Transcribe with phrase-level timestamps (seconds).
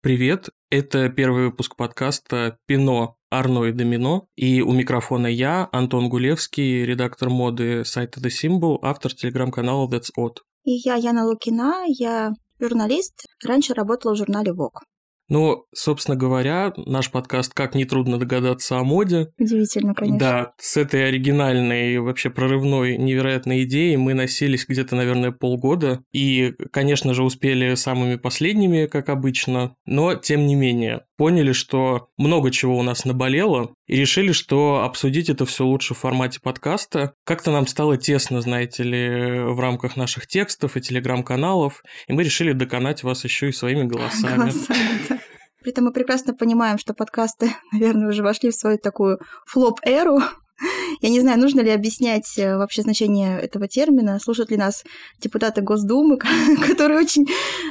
[0.00, 6.84] Привет, это первый выпуск подкаста «Пино, Арно и Домино», и у микрофона я, Антон Гулевский,
[6.84, 10.36] редактор моды сайта The Symbol, автор телеграм-канала That's Odd.
[10.62, 14.82] И я Яна Лукина, я журналист, раньше работала в журнале Vogue.
[15.28, 19.28] Ну, собственно говоря, наш подкаст, как нетрудно догадаться о моде.
[19.38, 20.18] Удивительно, конечно.
[20.18, 26.02] Да, с этой оригинальной, вообще прорывной, невероятной идеей мы носились где-то, наверное, полгода.
[26.12, 29.74] И, конечно же, успели самыми последними, как обычно.
[29.84, 35.28] Но, тем не менее, поняли, что много чего у нас наболело, и решили, что обсудить
[35.28, 37.12] это все лучше в формате подкаста.
[37.24, 42.52] Как-то нам стало тесно, знаете ли, в рамках наших текстов и телеграм-каналов, и мы решили
[42.52, 44.52] доконать вас еще и своими голосами.
[45.60, 50.20] При этом мы прекрасно понимаем, что подкасты, наверное, уже вошли в свою такую флоп-эру.
[51.00, 54.84] Я не знаю, нужно ли объяснять э, вообще значение этого термина, слушают ли нас
[55.20, 56.18] депутаты Госдумы,
[56.66, 57.26] которые очень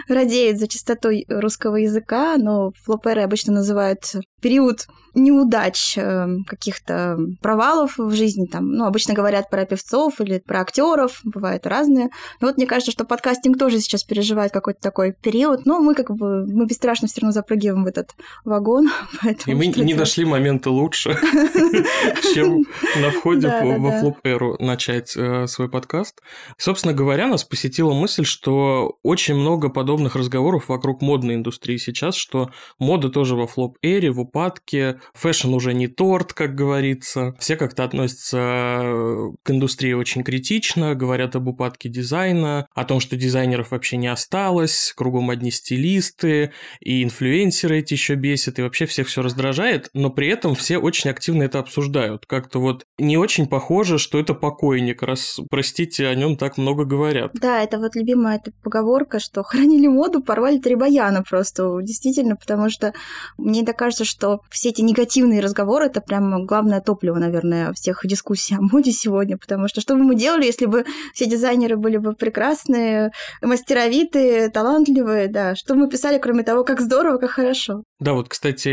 [0.07, 4.03] радеют за чистотой русского языка, но флоп-эрой обычно называют
[4.41, 10.61] период неудач, э, каких-то провалов в жизни, там, ну, обычно говорят про певцов или про
[10.61, 12.09] актеров, бывают разные.
[12.39, 16.11] Но вот мне кажется, что подкастинг тоже сейчас переживает какой-то такой период, но мы как
[16.11, 18.11] бы, мы бесстрашно все равно запрыгиваем в этот
[18.45, 18.89] вагон.
[19.47, 21.17] И мы не нашли момента лучше,
[22.33, 22.65] чем
[23.01, 26.21] на входе во флоп-эру начать э, свой подкаст.
[26.57, 32.51] Собственно говоря, нас посетила мысль, что очень много подобных разговоров вокруг модной индустрии сейчас, что
[32.77, 37.33] мода тоже во флоп-эре, в упадке, фэшн уже не торт, как говорится.
[37.39, 43.15] Все как-то относятся э, к индустрии очень критично, говорят об упадке дизайна, о том, что
[43.15, 49.07] дизайнеров вообще не осталось, кругом одни стилисты, и инфлюенсеры эти еще бесят, и вообще всех
[49.07, 52.25] все раздражает, но при этом все очень активно это обсуждают.
[52.25, 57.31] Как-то вот не очень похоже, что это покойник, раз, простите, о нем так много говорят.
[57.33, 62.69] Да, это вот любимая эта поговорка, что хранили моду, порвали три баяна просто, действительно, потому
[62.69, 62.93] что
[63.37, 64.16] мне так кажется, что
[64.49, 69.67] все эти негативные разговоры это прям главное топливо, наверное, всех дискуссий о моде сегодня, потому
[69.67, 73.11] что что бы мы делали, если бы все дизайнеры были бы прекрасные,
[73.41, 77.83] мастеровитые, талантливые, да, что мы писали, кроме того, как здорово, как хорошо.
[77.99, 78.69] Да, вот, кстати,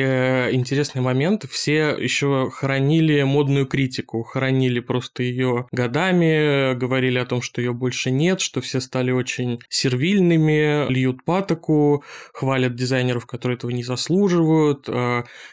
[0.53, 1.45] интересный момент.
[1.51, 8.11] Все еще хоронили модную критику, хоронили просто ее годами, говорили о том, что ее больше
[8.11, 14.89] нет, что все стали очень сервильными, льют патоку, хвалят дизайнеров, которые этого не заслуживают.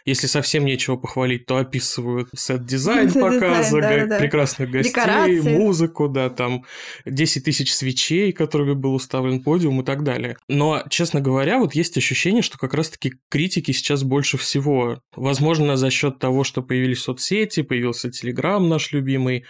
[0.06, 4.18] Если совсем нечего похвалить, то описывают сет-дизайн показа, да, да.
[4.18, 5.58] прекрасных гостей, Декорации.
[5.58, 6.66] музыку, да, там
[7.06, 10.38] 10 тысяч свечей, которыми был уставлен подиум и так далее.
[10.48, 15.00] Но, честно говоря, вот есть ощущение, что как раз-таки критики сейчас больше всего.
[15.16, 19.46] Возможно, за счет того, что появились соцсети, появился Телеграм наш любимый,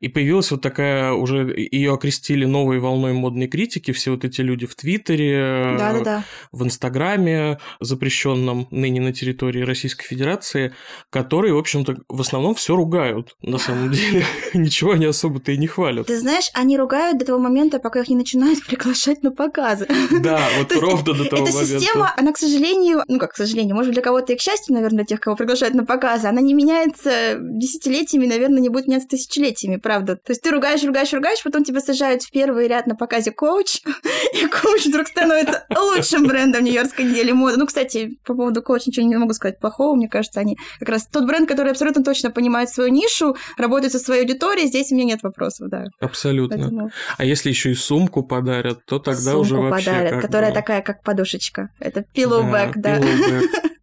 [0.00, 4.66] и появилась вот такая уже, ее окрестили новой волной модной критики, все вот эти люди
[4.66, 6.24] в Твиттере, да, да, да.
[6.52, 10.72] в Инстаграме, запрещенном ныне на территории Российской Федерации,
[11.10, 14.24] которые, в общем-то, в основном все ругают, на самом деле.
[14.54, 16.06] Ничего они особо-то и не хвалят.
[16.06, 19.86] Ты знаешь, они ругают до того момента, пока их не начинают приглашать на показы.
[20.22, 21.62] Да, вот ровно до того момента.
[21.62, 24.74] Эта система, она, к сожалению, ну как, к сожалению, может, для кого-то и к счастью,
[24.74, 29.08] наверное, для тех, кого приглашают на показы, она не меняется десятилетиями, наверное, не будет меняться
[29.08, 30.16] тысячелетиями, правда.
[30.16, 33.82] То есть ты ругаешь, ругаешь, ругаешь, потом тебя сажают в первый ряд на показе коуч,
[34.32, 37.58] и коуч вдруг становится лучшим брендом Нью-Йоркской недели моды.
[37.58, 39.94] Ну, кстати, по поводу коуч ничего не могу сказать плохого.
[39.94, 43.98] Мне кажется, они как раз тот бренд, который абсолютно точно понимает свою нишу, работает со
[43.98, 45.84] своей аудиторией, здесь у меня нет вопросов, да.
[46.00, 46.56] Абсолютно.
[46.56, 46.90] Поэтому...
[47.18, 50.54] А если еще и сумку подарят, то тогда сумку уже вообще подарят, которая бы...
[50.54, 51.68] такая, как подушечка.
[51.78, 52.98] Это pillowback, да.
[52.98, 53.06] да.
[53.06, 53.70] Pillowback.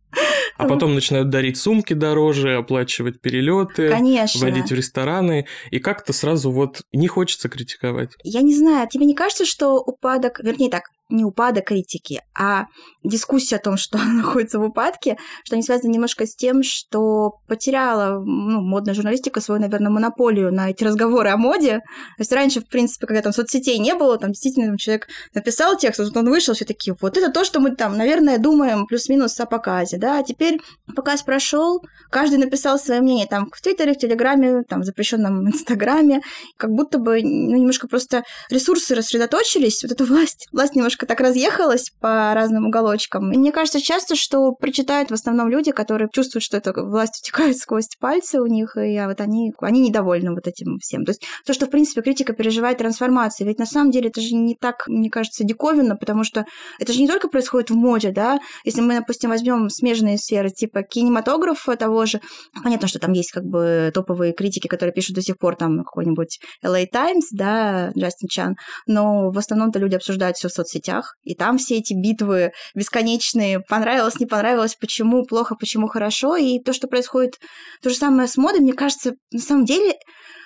[0.61, 4.39] А потом начинают дарить сумки дороже, оплачивать перелеты, Конечно.
[4.41, 5.47] водить в рестораны.
[5.72, 8.11] И как-то сразу вот не хочется критиковать.
[8.23, 12.66] Я не знаю, тебе не кажется, что упадок, вернее так, не упадок критики, а
[13.03, 17.39] дискуссия о том, что она находится в упадке, что они связаны немножко с тем, что
[17.47, 21.80] потеряла ну, модная журналистика свою, наверное, монополию на эти разговоры о моде.
[22.18, 25.77] То есть раньше, в принципе, когда там соцсетей не было, там действительно там, человек написал
[25.77, 29.39] текст, вот он вышел, все такие, вот это то, что мы там, наверное, думаем плюс-минус
[29.39, 30.59] о показе, да, а теперь
[30.95, 36.21] показ прошел, каждый написал свое мнение там в Твиттере, в Телеграме, там в запрещенном Инстаграме,
[36.57, 41.19] как будто бы ну, немножко просто ресурсы рассредоточились, вот эта власть, власть немножко немножко так
[41.19, 43.31] разъехалась по разным уголочкам.
[43.31, 47.57] И мне кажется часто, что прочитают в основном люди, которые чувствуют, что эта власть утекает
[47.62, 51.06] сквозь пальцы у них, и вот они, они недовольны вот этим всем.
[51.06, 54.36] То есть то, что, в принципе, критика переживает трансформации, ведь на самом деле это же
[54.36, 56.45] не так, мне кажется, диковинно, потому что
[56.80, 60.83] это же не только происходит в моде, да, если мы, допустим, возьмем смежные сферы, типа
[60.83, 62.19] кинематографа того же,
[62.63, 66.39] понятно, что там есть как бы топовые критики, которые пишут до сих пор там какой-нибудь
[66.63, 68.56] LA Times, да, Джастин Чан,
[68.88, 73.59] но в основном-то люди обсуждают все в соцсетях, соцсетях, и там все эти битвы бесконечные,
[73.61, 77.39] понравилось, не понравилось, почему плохо, почему хорошо, и то, что происходит,
[77.81, 79.93] то же самое с модой, мне кажется, на самом деле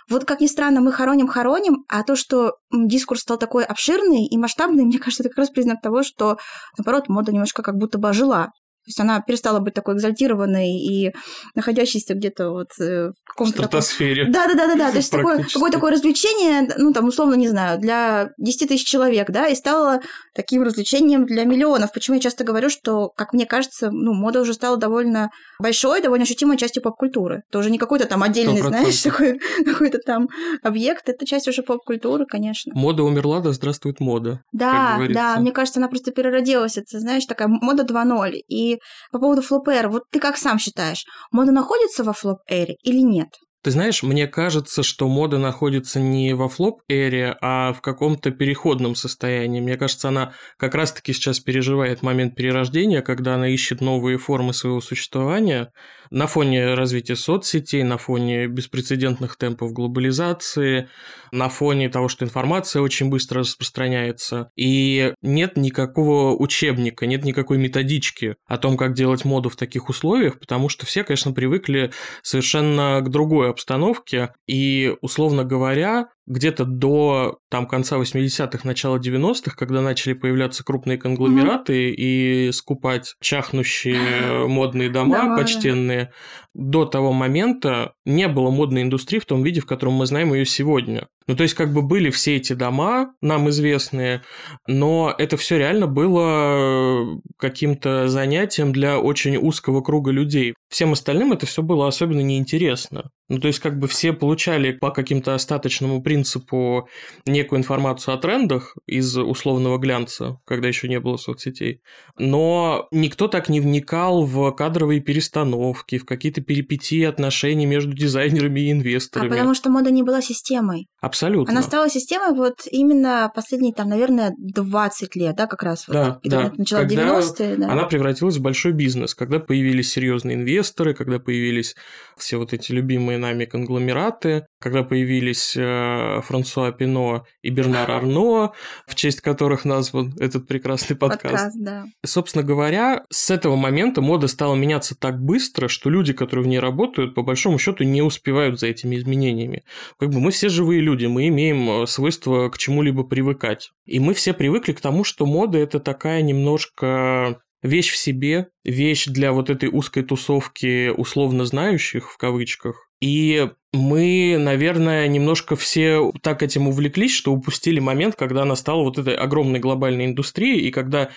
[0.07, 4.83] вот как ни странно, мы хороним-хороним, а то, что дискурс стал такой обширный и масштабный,
[4.85, 6.37] мне кажется, это как раз признак того, что,
[6.77, 8.51] наоборот, мода немножко как будто бы ожила.
[8.85, 11.11] То есть она перестала быть такой экзальтированной и
[11.55, 13.53] находящейся где-то вот э, в каком-то...
[13.53, 14.25] стратосфере.
[14.29, 14.91] Да, да, да, да, да.
[14.91, 19.31] То есть такое, какое такое развлечение, ну, там, условно, не знаю, для 10 тысяч человек,
[19.31, 20.01] да, и стало
[20.35, 21.93] таким развлечением для миллионов.
[21.93, 26.23] Почему я часто говорю, что, как мне кажется, ну, мода уже стала довольно большой, довольно
[26.23, 27.41] ощутимой частью поп-культуры.
[27.49, 28.67] Это уже не какой-то там отдельный, 100%.
[28.67, 30.27] знаешь, такой какой-то там
[30.61, 32.71] объект, это часть уже поп-культуры, конечно.
[32.75, 34.41] Мода умерла, да здравствует мода.
[34.51, 36.77] Да, да, мне кажется, она просто переродилась.
[36.77, 38.33] Это, знаешь, такая мода 2.0.
[38.47, 38.74] И
[39.11, 43.29] по поводу флоп-эра, вот ты как сам считаешь, мода находится во флоп-эре или нет?
[43.65, 49.59] Ты знаешь, мне кажется, что мода находится не во флоп-эре, а в каком-то переходном состоянии.
[49.59, 54.81] Мне кажется, она как раз-таки сейчас переживает момент перерождения, когда она ищет новые формы своего
[54.81, 55.71] существования
[56.09, 60.89] на фоне развития соцсетей, на фоне беспрецедентных темпов глобализации,
[61.31, 64.49] на фоне того, что информация очень быстро распространяется.
[64.55, 70.39] И нет никакого учебника, нет никакой методички о том, как делать моду в таких условиях,
[70.39, 71.91] потому что все, конечно, привыкли
[72.21, 79.81] совершенно к другой обстановке, и, условно говоря, где-то до там, конца 80-х, начала 90-х, когда
[79.81, 81.95] начали появляться крупные конгломераты mm-hmm.
[81.95, 86.11] и скупать чахнущие модные дома почтенные,
[86.55, 90.45] до того момента не было модной индустрии в том виде, в котором мы знаем ее
[90.45, 91.07] сегодня.
[91.27, 94.21] Ну, то есть, как бы были все эти дома, нам известные,
[94.67, 100.53] но это все реально было каким-то занятием для очень узкого круга людей.
[100.69, 103.09] Всем остальным это все было особенно неинтересно.
[103.27, 106.87] Ну, то есть, как бы все получали по каким-то остаточному принципу
[107.25, 111.81] некую информацию о трендах из условного глянца, когда еще не было соцсетей.
[112.19, 118.71] Но никто так не вникал в кадровые перестановки, в какие-то перипетии отношений между дизайнерами и
[118.71, 119.27] инвесторами.
[119.27, 120.87] А потому что мода не была системой.
[121.01, 121.51] Абсолютно.
[121.51, 125.85] Она стала системой вот именно последние, там, наверное, 20 лет, да, как раз.
[125.87, 126.51] Да, вот, да.
[126.57, 127.71] Начала 90-е, да.
[127.71, 131.75] Она превратилась в большой бизнес, когда появились серьезные инвесторы, когда появились
[132.17, 138.51] все вот эти любимые нами конгломераты, когда появились э, Франсуа Пино и Бернар Арно,
[138.87, 141.21] в честь которых назван этот прекрасный подкаст.
[141.21, 141.85] Подкаст, да.
[142.03, 146.57] Собственно говоря, с этого момента мода стала меняться так быстро, что люди, которые в ней
[146.57, 149.63] работают, по большому счету не успевают за этими изменениями.
[149.99, 153.69] Как бы мы все живые люди, мы имеем э, свойство к чему-либо привыкать.
[153.85, 159.05] И мы все привыкли к тому, что мода это такая немножко вещь в себе, вещь
[159.05, 162.84] для вот этой узкой тусовки условно знающих в кавычках.
[163.01, 169.15] И мы, наверное, немножко все так этим увлеклись, что упустили момент, когда настала вот этой
[169.15, 171.09] огромной глобальной индустрии, и когда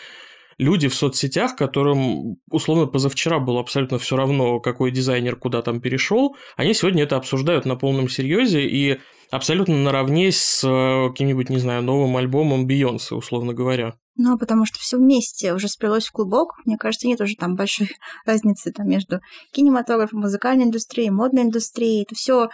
[0.58, 6.36] люди в соцсетях, которым условно позавчера было абсолютно все равно, какой дизайнер куда там перешел,
[6.56, 8.98] они сегодня это обсуждают на полном серьезе и
[9.30, 13.94] абсолютно наравне с э, каким-нибудь, не знаю, новым альбомом Бейонсе, условно говоря.
[14.20, 16.56] Ну, потому что все вместе уже сплелось в клубок.
[16.65, 17.88] Мне кажется, нет уже там большой
[18.26, 19.20] разницы там, между
[19.53, 22.03] кинематографом, музыкальной индустрией, модной индустрией.
[22.03, 22.49] Это все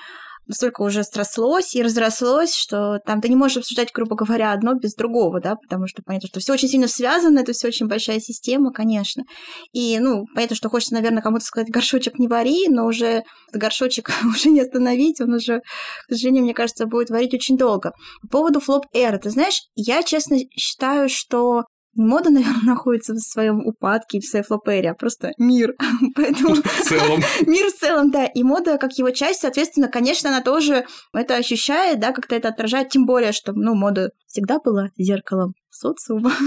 [0.47, 4.95] настолько уже срослось и разрослось, что там ты не можешь обсуждать, грубо говоря, одно без
[4.95, 8.73] другого, да, потому что понятно, что все очень сильно связано, это все очень большая система,
[8.73, 9.25] конечно.
[9.73, 13.23] И, ну, понятно, что хочется, наверное, кому-то сказать, горшочек не вари, но уже
[13.53, 15.61] горшочек уже не остановить, он уже,
[16.07, 17.93] к сожалению, мне кажется, будет варить очень долго.
[18.23, 23.67] По поводу флоп эра, ты знаешь, я честно считаю, что мода, наверное, находится в своем
[23.67, 25.75] упадке, в своей флопере, а просто мир.
[26.15, 26.55] Поэтому...
[26.65, 27.21] В целом.
[27.47, 28.27] мир в целом, да.
[28.27, 32.91] И мода, как его часть, соответственно, конечно, она тоже это ощущает, да, как-то это отражает,
[32.91, 36.33] тем более, что, ну, мода всегда была зеркалом социума.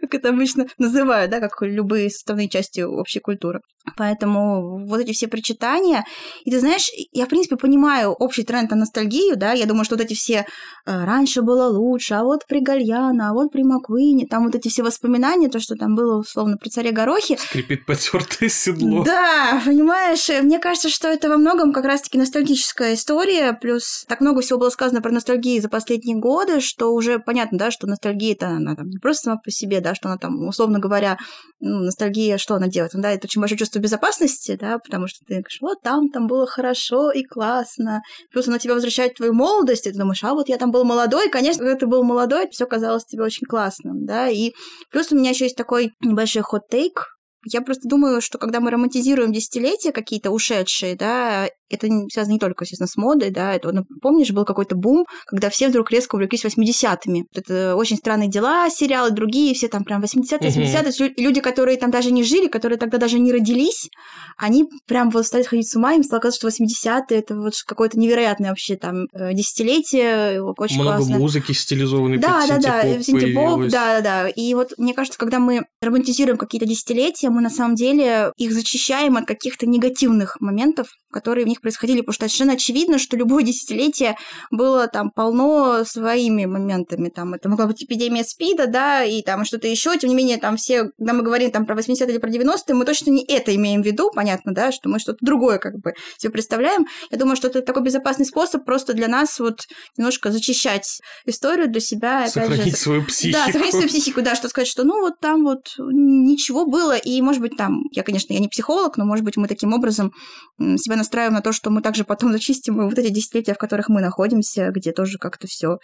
[0.00, 3.60] Как это обычно называют, да, как любые составные части общей культуры.
[3.96, 6.04] Поэтому вот эти все причитания.
[6.44, 9.96] И ты знаешь, я, в принципе, понимаю общий тренд на ностальгию, да, я думаю, что
[9.96, 10.46] вот эти все
[10.86, 14.68] э, «раньше было лучше», а вот при Гальяна, а вот при Маквине, там вот эти
[14.68, 17.36] все воспоминания, то, что там было, условно, при царе Горохе.
[17.36, 19.04] Скрипит потертое седло.
[19.04, 24.40] Да, понимаешь, мне кажется, что это во многом как раз-таки ностальгическая история, плюс так много
[24.40, 28.48] всего было сказано про ностальгию за последние годы, что уже понятно, да, что ностальгия это
[28.48, 31.18] она там не просто сама по себе, да, что она там, условно говоря,
[31.60, 32.94] ну, ностальгия, что она делает?
[32.94, 36.26] Ну, да, это очень большое чувство безопасности, да, потому что ты говоришь, вот там, там
[36.26, 38.02] было хорошо и классно.
[38.32, 40.84] Плюс она тебя возвращает в твою молодость, и ты думаешь, а вот я там был
[40.84, 44.52] молодой, конечно, когда ты был молодой, все казалось тебе очень классным, да, и
[44.90, 47.14] плюс у меня еще есть такой небольшой хот-тейк,
[47.46, 52.64] я просто думаю, что когда мы романтизируем десятилетия какие-то ушедшие, да, это связано не только,
[52.64, 56.44] естественно, с модой, да, это, ну, помнишь, был какой-то бум, когда все вдруг резко увлеклись
[56.44, 57.24] 80-ми.
[57.34, 61.14] Это очень странные дела, сериалы другие, все там прям 80-е, 80-е.
[61.16, 63.88] Люди, которые там даже не жили, которые тогда даже не родились,
[64.36, 67.98] они прям вот стали ходить с ума, им стало казаться, что 80-е это вот какое-то
[67.98, 71.18] невероятное вообще там э, десятилетие, очень Много классно.
[71.18, 74.28] музыки стилизованной да, под да, да, синтепоп да, да, да.
[74.28, 79.16] И вот мне кажется, когда мы романтизируем какие-то десятилетия, мы на самом деле их зачищаем
[79.16, 84.16] от каких-то негативных моментов, которые в них происходили, потому что совершенно очевидно, что любое десятилетие
[84.50, 87.08] было там полно своими моментами.
[87.08, 89.96] Там это могла быть эпидемия СПИДа, да, и там что-то еще.
[89.96, 92.84] Тем не менее, там все, когда мы говорим там про 80-е или про 90-е, мы
[92.84, 96.32] точно не это имеем в виду, понятно, да, что мы что-то другое как бы себе
[96.32, 96.86] представляем.
[97.10, 99.60] Я думаю, что это такой безопасный способ просто для нас вот
[99.96, 102.28] немножко зачищать историю для себя.
[102.28, 103.38] Сохранить же, свою психику.
[103.38, 107.20] да, сохранить свою психику, да, что сказать, что ну вот там вот ничего было, и
[107.20, 110.12] может быть там, я, конечно, я не психолог, но может быть мы таким образом
[110.58, 114.00] себя настраиваем на то, что мы также потом зачистим вот эти десятилетия, в которых мы
[114.00, 115.78] находимся, где тоже как-то все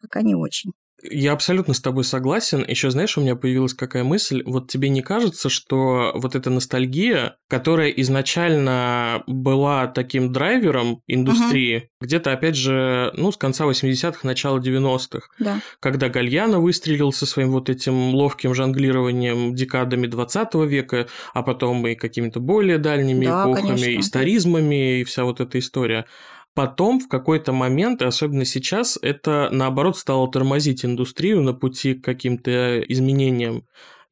[0.00, 0.72] пока не очень.
[1.10, 2.64] Я абсолютно с тобой согласен.
[2.66, 4.42] Еще знаешь, у меня появилась какая мысль.
[4.46, 12.32] Вот тебе не кажется, что вот эта ностальгия, которая изначально была таким драйвером индустрии, где-то,
[12.32, 15.60] опять же, ну, с конца 80-х, начала 90-х, Да.
[15.80, 21.94] когда Гальяно выстрелил со своим вот этим ловким жонглированием декадами 20 века, а потом и
[21.94, 24.00] какими-то более дальними Да, эпохами, конечно.
[24.00, 26.06] историзмами и вся вот эта история.
[26.54, 32.04] Потом, в какой-то момент, и особенно сейчас, это, наоборот, стало тормозить индустрию на пути к
[32.04, 33.64] каким-то изменениям.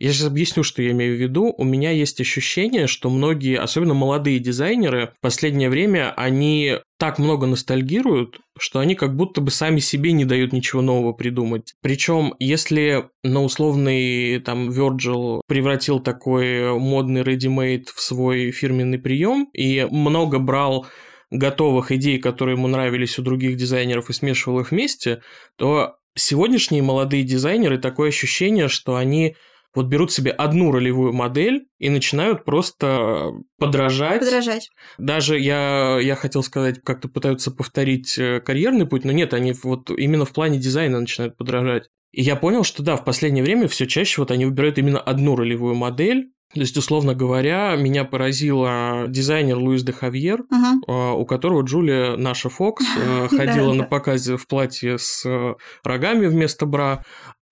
[0.02, 1.54] Я сейчас объясню, что я имею в виду.
[1.56, 7.46] У меня есть ощущение, что многие, особенно молодые дизайнеры, в последнее время, они так много
[7.46, 11.74] ностальгируют, что они как будто бы сами себе не дают ничего нового придумать.
[11.82, 19.86] Причем, если на условный там Virgil превратил такой модный ready-made в свой фирменный прием и
[19.88, 20.88] много брал
[21.32, 25.22] готовых идей, которые ему нравились у других дизайнеров и смешивал их вместе,
[25.56, 29.36] то сегодняшние молодые дизайнеры такое ощущение, что они
[29.74, 34.20] вот берут себе одну ролевую модель и начинают просто подражать.
[34.20, 34.70] Подражать.
[34.98, 39.90] Даже я, я хотел сказать, как-то пытаются повторить э, карьерный путь, но нет, они вот
[39.90, 41.88] именно в плане дизайна начинают подражать.
[42.12, 45.34] И я понял, что да, в последнее время все чаще вот они выбирают именно одну
[45.34, 50.42] ролевую модель, то есть, условно говоря, меня поразила дизайнер Луис де Хавьер,
[50.86, 56.26] э, у которого Джулия, наша Фокс, э, ходила на показе в платье с э, рогами
[56.26, 57.04] вместо бра.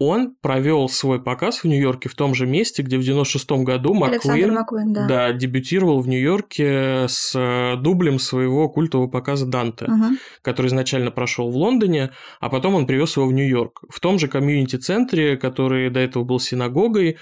[0.02, 4.54] Он провел свой показ в Нью-Йорке в том же месте, где в 96-м году Маккуин
[4.54, 5.06] Маккуин, да.
[5.06, 10.16] да, дебютировал в Нью-Йорке с э, дублем своего культового показа Данте, Мгм.
[10.40, 13.82] который изначально прошел в Лондоне, а потом он привез его в Нью-Йорк.
[13.90, 17.18] В том же комьюнити-центре, который до этого был синагогой.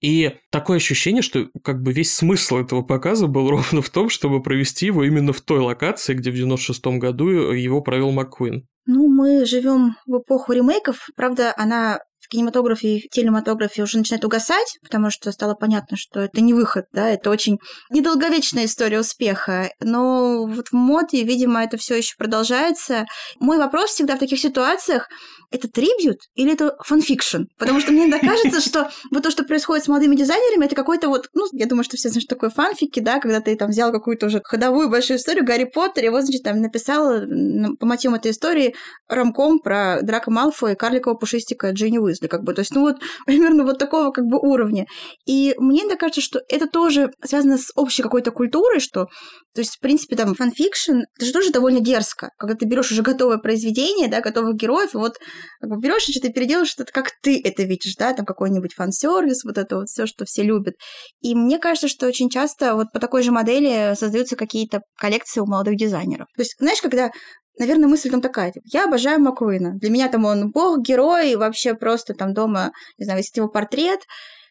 [0.00, 4.40] И такое ощущение, что как бы весь смысл этого показа был ровно в том, чтобы
[4.40, 8.68] провести его именно в той локации, где в 96-м году его провел Маккуин.
[8.86, 11.08] Ну, мы живем в эпоху ремейков.
[11.14, 11.98] Правда, она в
[12.30, 17.08] кинематографе и телематографе уже начинает угасать, потому что стало понятно, что это не выход, да,
[17.08, 17.58] это очень
[17.90, 19.70] недолговечная история успеха.
[19.80, 23.06] Но вот в моде, видимо, это все еще продолжается.
[23.38, 25.08] Мой вопрос всегда в таких ситуациях
[25.50, 27.44] это tribute или это fan fiction?
[27.58, 31.08] Потому что мне иногда кажется, что вот то, что происходит с молодыми дизайнерами, это какой-то
[31.08, 33.90] вот, ну, я думаю, что все знают, что такое фанфики, да, когда ты там взял
[33.90, 38.16] какую-то уже ходовую большую историю Гарри Поттер, и вот, значит, там написал м, по мотивам
[38.16, 38.74] этой истории
[39.08, 42.96] ромком про Драко Малфоя и карликового пушистика Джинни Уизли, как бы, то есть, ну, вот
[43.26, 44.86] примерно вот такого как бы уровня.
[45.26, 49.06] И мне иногда кажется, что это тоже связано с общей какой-то культурой, что,
[49.54, 52.92] то есть, в принципе, там, fan fiction, это же тоже довольно дерзко, когда ты берешь
[52.92, 55.18] уже готовое произведение, да, готовых героев, и вот
[55.60, 59.44] как бы берешь и что-то переделаешь что-то, как ты это видишь, да, там какой-нибудь фан-сервис,
[59.44, 60.74] вот это вот все, что все любят.
[61.20, 65.46] И мне кажется, что очень часто вот по такой же модели создаются какие-то коллекции у
[65.46, 66.26] молодых дизайнеров.
[66.36, 67.10] То есть, знаешь, когда
[67.58, 69.72] Наверное, мысль там такая, типа, я обожаю Маккуина.
[69.74, 74.00] Для меня там он бог, герой, вообще просто там дома, не знаю, висит его портрет.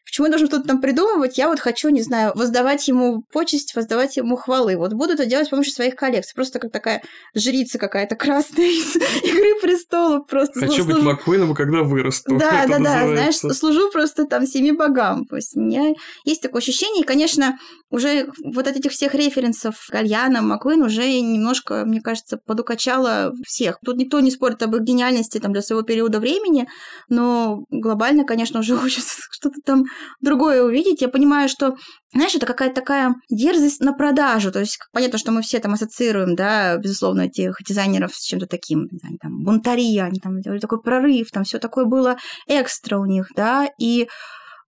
[0.06, 1.38] Почему я должен что-то там придумывать?
[1.38, 4.75] Я вот хочу, не знаю, воздавать ему почесть, воздавать ему хвалы.
[4.75, 6.34] Вот буду это делать с помощью своих коллекций.
[6.36, 7.03] Просто как такая
[7.36, 10.25] жрица какая-то красная из «Игры престолов».
[10.27, 12.38] Просто Хочу служу- быть Маккуином, когда вырасту.
[12.38, 15.25] да, да, да, знаешь, служу просто там семи богам.
[15.25, 15.94] То есть у меня
[16.25, 17.60] есть такое ощущение, и, конечно,
[17.91, 23.77] уже вот от этих всех референсов Гальяна, Маккуин уже немножко, мне кажется, подукачало всех.
[23.86, 26.68] Тут никто не спорит об их гениальности там для своего периода времени,
[27.10, 29.86] но глобально, конечно, уже хочется что-то там
[30.22, 31.01] другое увидеть.
[31.01, 31.75] Я понимаю, что
[32.13, 34.51] знаешь, это какая-то такая дерзость на продажу.
[34.51, 38.88] То есть понятно, что мы все там ассоциируем, да, безусловно, этих дизайнеров с чем-то таким,
[38.91, 42.17] знаю, там, бунтари, они там делали такой прорыв, там все такое было
[42.48, 44.08] экстра у них, да, и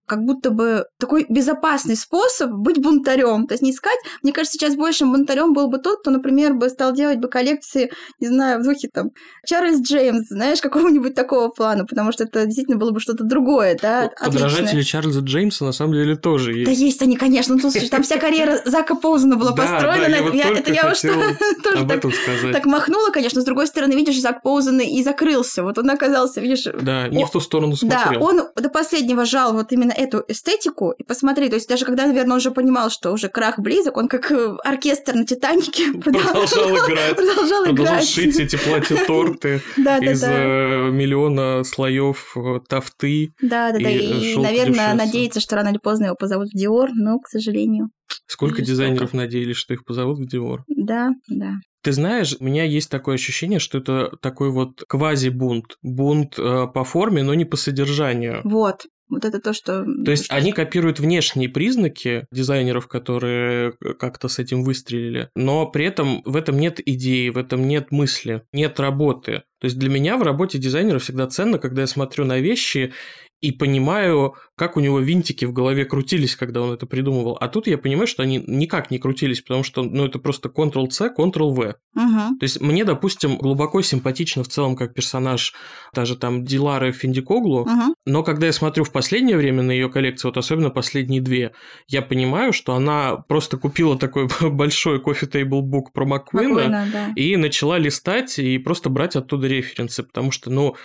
[0.07, 3.47] как будто бы такой безопасный способ быть бунтарем.
[3.47, 6.69] То есть не искать, мне кажется, сейчас большим бунтарем был бы тот, кто, например, бы
[6.69, 9.11] стал делать бы коллекции, не знаю, в духе там
[9.45, 14.11] Чарльз Джеймс, знаешь, какого-нибудь такого плана, потому что это действительно было бы что-то другое, да,
[14.19, 14.83] Подражатели отличное.
[14.83, 16.65] Чарльза Джеймса на самом деле тоже есть.
[16.65, 20.15] Да есть они, конечно, ну, слушай, там вся карьера Зака Поузена была построена.
[20.15, 21.01] Это я уж
[21.63, 26.41] тоже так махнула, конечно, с другой стороны, видишь, Зак Поузен и закрылся, вот он оказался,
[26.41, 26.63] видишь...
[26.81, 28.19] Да, не в ту сторону смотрел.
[28.19, 32.05] Да, он до последнего жал вот именно эту эстетику, и посмотри, то есть даже когда,
[32.05, 36.69] наверное, он уже понимал, что уже крах близок, он как э, оркестр на Титанике продолжал
[36.69, 37.15] играть.
[37.15, 38.07] Продолжал играть.
[38.07, 43.33] шить эти платья-торты из э, миллиона слоев э, тафты.
[43.41, 47.19] Да, да, да, и, наверное, надеется, что рано или поздно его позовут в Диор, но,
[47.19, 47.89] к сожалению.
[48.27, 50.63] Сколько дизайнеров надеялись, что их позовут в Диор?
[50.67, 51.53] Да, да.
[51.83, 55.77] Ты знаешь, у меня есть такое ощущение, что это такой вот квази-бунт.
[55.81, 58.41] Бунт э, по форме, но не по содержанию.
[58.43, 58.85] Вот.
[59.11, 59.83] Вот это то, что...
[59.83, 66.23] То есть они копируют внешние признаки дизайнеров, которые как-то с этим выстрелили, но при этом
[66.23, 69.43] в этом нет идеи, в этом нет мысли, нет работы.
[69.59, 72.93] То есть для меня в работе дизайнера всегда ценно, когда я смотрю на вещи
[73.41, 77.37] и понимаю, как у него винтики в голове крутились, когда он это придумывал.
[77.41, 81.11] А тут я понимаю, что они никак не крутились, потому что ну, это просто Ctrl-C,
[81.17, 81.75] Ctrl-V.
[81.95, 82.37] Угу.
[82.39, 85.55] То есть мне, допустим, глубоко симпатично в целом как персонаж
[85.93, 87.95] даже там Дилары Финдикоглу, угу.
[88.05, 91.53] но когда я смотрю в последнее время на ее коллекцию, вот особенно последние две,
[91.87, 97.13] я понимаю, что она просто купила такой большой кофе-тейбл бук про Маккуина да.
[97.15, 100.75] и начала листать и просто брать оттуда референсы, потому что, ну,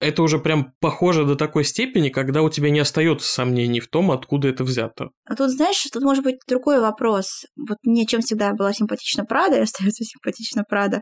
[0.00, 4.10] это уже прям похоже до такой степени, когда у тебя не остается сомнений в том,
[4.10, 5.10] откуда это взято.
[5.24, 7.44] А тут, знаешь, тут может быть другой вопрос.
[7.56, 11.00] Вот мне чем всегда была симпатична Прада и остается симпатична Прада,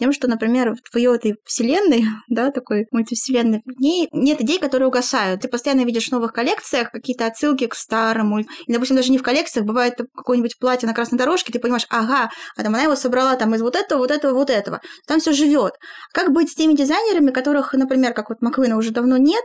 [0.00, 4.88] тем, что, например, в твоей этой вселенной, да, такой мультивселенной, в ней нет идей, которые
[4.88, 5.42] угасают.
[5.42, 8.40] Ты постоянно видишь в новых коллекциях какие-то отсылки к старому.
[8.40, 12.30] И, допустим, даже не в коллекциях, бывает какое-нибудь платье на красной дорожке, ты понимаешь, ага,
[12.56, 14.80] а там она его собрала там из вот этого, вот этого, вот этого.
[15.06, 15.74] Там все живет.
[16.14, 19.44] Как быть с теми дизайнерами, которых, например, как вот Маквина уже давно нет,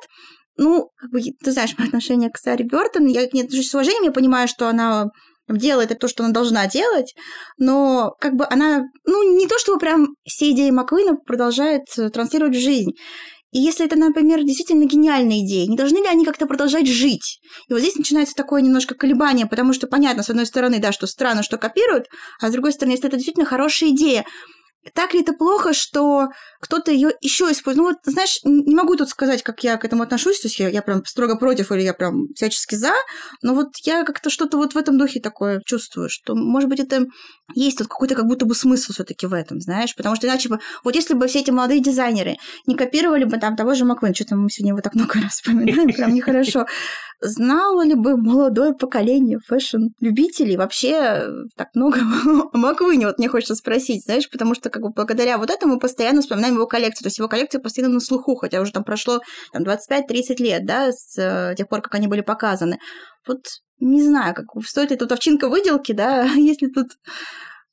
[0.57, 4.11] ну, как бы, ты знаешь, мое отношение к Саре Бёртон, я нет, с уважением я
[4.11, 5.07] понимаю, что она
[5.49, 7.13] делает то, что она должна делать,
[7.57, 12.55] но как бы она, ну, не то чтобы прям все идеи Маквина продолжает э, транслировать
[12.55, 12.91] в жизнь.
[13.51, 17.39] И если это, например, действительно гениальная идея, не должны ли они как-то продолжать жить?
[17.69, 21.07] И вот здесь начинается такое немножко колебание, потому что понятно, с одной стороны, да, что
[21.07, 22.07] странно, что копируют,
[22.41, 24.25] а с другой стороны, если это действительно хорошая идея,
[24.93, 26.27] так ли это плохо, что
[26.59, 27.77] кто-то ее еще использует?
[27.77, 30.69] Ну вот, знаешь, не могу тут сказать, как я к этому отношусь, то есть я,
[30.69, 32.93] я прям строго против или я прям всячески за,
[33.41, 37.05] но вот я как-то что-то вот в этом духе такое чувствую, что, может быть, это
[37.53, 40.49] есть тут какой-то как будто бы смысл все таки в этом, знаешь, потому что иначе
[40.49, 44.13] бы, вот если бы все эти молодые дизайнеры не копировали бы там того же Маквин,
[44.13, 46.65] что-то мы сегодня его так много раз вспоминаем, прям нехорошо,
[47.21, 51.99] знало ли бы молодое поколение фэшн-любителей вообще так много
[52.53, 53.07] о Маквине?
[53.07, 56.67] Вот мне хочется спросить, знаешь, потому что как бы благодаря вот этому постоянно вспоминаем его
[56.67, 59.21] коллекцию, то есть его коллекция постоянно на слуху, хотя уже там прошло
[59.53, 62.77] там, 25-30 лет, да, с э, тех пор, как они были показаны.
[63.25, 63.39] Вот
[63.79, 66.87] не знаю, как стоит ли тут овчинка выделки, да, если тут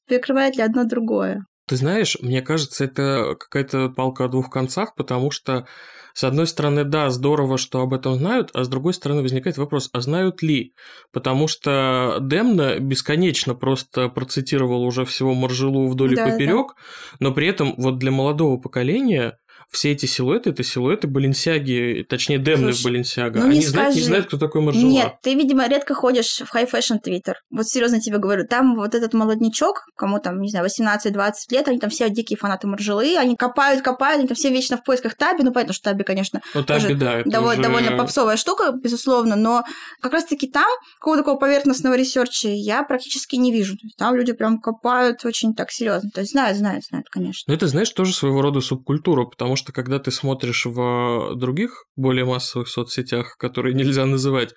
[0.07, 1.45] перекрывает ли одно другое.
[1.66, 5.66] Ты знаешь, мне кажется, это какая-то палка о двух концах, потому что
[6.14, 9.88] с одной стороны, да, здорово, что об этом знают, а с другой стороны возникает вопрос,
[9.92, 10.75] а знают ли?
[11.11, 17.16] Потому что Демна бесконечно просто процитировал уже всего Маржелу вдоль и да, поперек, да.
[17.20, 19.38] но при этом вот для молодого поколения
[19.72, 23.40] все эти силуэты, это силуэты Баленсиаги, точнее, Демны Баленсиага.
[23.40, 24.90] Ну, Они не знают, не знают, кто такой Маржела.
[24.90, 27.37] Нет, ты, видимо, редко ходишь в high fashion твиттер.
[27.50, 31.78] Вот серьезно тебе говорю, там вот этот молодничок, кому там, не знаю, 18-20 лет, они
[31.78, 35.42] там все дикие фанаты Маржелы, они копают, копают, они там все вечно в поисках Таби,
[35.42, 37.62] ну, понятно, что Таби, конечно, ну, таби, да, довольно, уже...
[37.62, 39.62] довольно попсовая штука, безусловно, но
[40.00, 43.74] как раз-таки там какого-то такого поверхностного ресерча я практически не вижу.
[43.76, 46.11] То есть там люди прям копают очень так серьезно.
[46.11, 47.44] То есть знают, знают, знают, конечно.
[47.46, 52.25] Но это, знаешь, тоже своего рода субкультура, потому что когда ты смотришь в других более
[52.25, 54.55] массовых соцсетях, которые нельзя называть,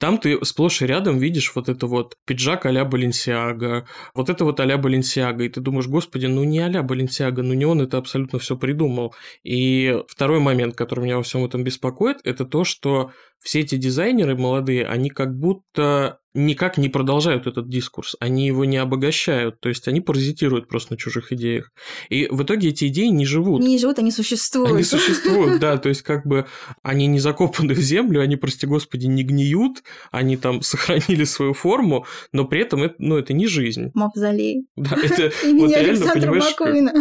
[0.00, 4.58] там ты сплошь и рядом видишь вот это вот пиджак а-ля Баленсиага, вот это вот
[4.58, 8.38] а-ля Баленсиага, и ты думаешь, господи, ну не а-ля Баленсиага, ну не он это абсолютно
[8.38, 9.14] все придумал.
[9.44, 14.36] И второй момент, который меня во всем этом беспокоит, это то, что все эти дизайнеры
[14.36, 19.88] молодые, они как будто никак не продолжают этот дискурс, они его не обогащают, то есть
[19.88, 21.72] они паразитируют просто на чужих идеях.
[22.08, 23.62] И в итоге эти идеи не живут.
[23.62, 24.72] Не живут, они существуют.
[24.72, 26.46] Они существуют, да, то есть как бы
[26.82, 32.06] они не закопаны в землю, они, прости господи, не гниют, они там сохранили свою форму,
[32.32, 33.90] но при этом это, ну, это не жизнь.
[33.94, 34.66] Мавзолей.
[34.76, 36.54] Да, это вот реально, понимаешь,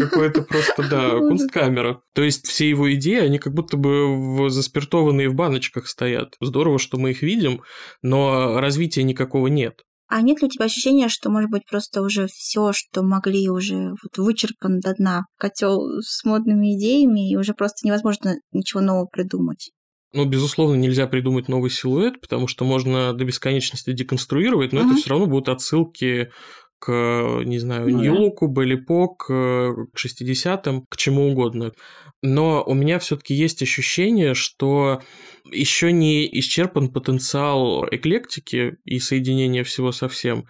[0.09, 2.01] какое-то просто, да, кунсткамера.
[2.13, 6.28] То есть все его идеи, они как будто бы заспиртованные в баночках стоят.
[6.39, 7.61] Здорово, что мы их видим,
[8.01, 9.81] но развития никакого нет.
[10.07, 13.89] А нет ли у тебя ощущения, что, может быть, просто уже все, что могли, уже
[13.89, 19.69] вот вычерпан до дна котел с модными идеями, и уже просто невозможно ничего нового придумать?
[20.11, 24.87] Ну, безусловно, нельзя придумать новый силуэт, потому что можно до бесконечности деконструировать, но uh-huh.
[24.87, 26.31] это все равно будут отсылки
[26.79, 28.61] к, не знаю, ну, Нью-Луку, да.
[28.61, 31.71] Беллипок, к 60-м, к чему угодно.
[32.21, 35.01] Но у меня все-таки есть ощущение, что
[35.51, 40.45] еще не исчерпан потенциал эклектики и соединения всего со всем.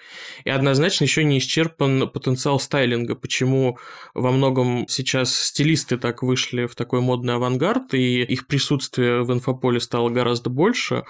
[0.46, 3.16] И однозначно еще не исчерпан потенциал стайлинга.
[3.16, 3.78] Почему
[4.14, 9.80] во многом сейчас стилисты так вышли в такой модный авангард, и их присутствие в инфополе
[9.80, 11.04] стало гораздо больше,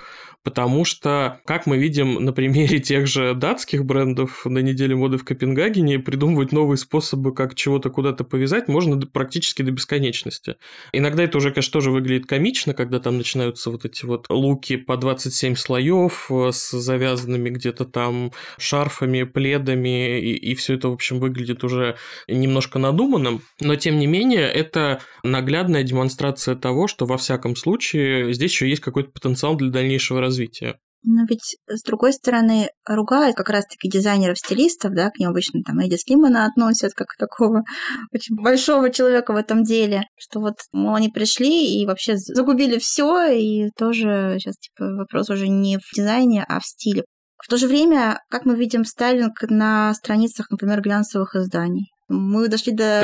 [0.43, 5.25] потому что, как мы видим на примере тех же датских брендов на неделе моды в
[5.25, 10.55] Копенгагене, придумывать новые способы, как чего-то куда-то повязать, можно практически до бесконечности.
[10.93, 14.97] Иногда это уже, конечно, тоже выглядит комично, когда там начинаются вот эти вот луки по
[14.97, 21.19] 27 слоев э, с завязанными где-то там шарфами, пледами, и, и все это, в общем,
[21.19, 23.41] выглядит уже немножко надуманным.
[23.59, 28.81] Но, тем не менее, это наглядная демонстрация того, что во всяком случае здесь еще есть
[28.81, 30.77] какой-то потенциал для дальнейшего развития.
[31.03, 35.95] Но ведь, с другой стороны, ругают как раз-таки дизайнеров-стилистов, да, к ним обычно там Эдди
[35.95, 37.63] Слимана относят как такого
[38.13, 43.27] очень большого человека в этом деле, что вот, мол, они пришли и вообще загубили все,
[43.31, 47.03] и тоже сейчас, типа, вопрос уже не в дизайне, а в стиле.
[47.41, 51.91] В то же время, как мы видим стайлинг на страницах, например, глянцевых изданий.
[52.09, 53.01] Мы дошли до,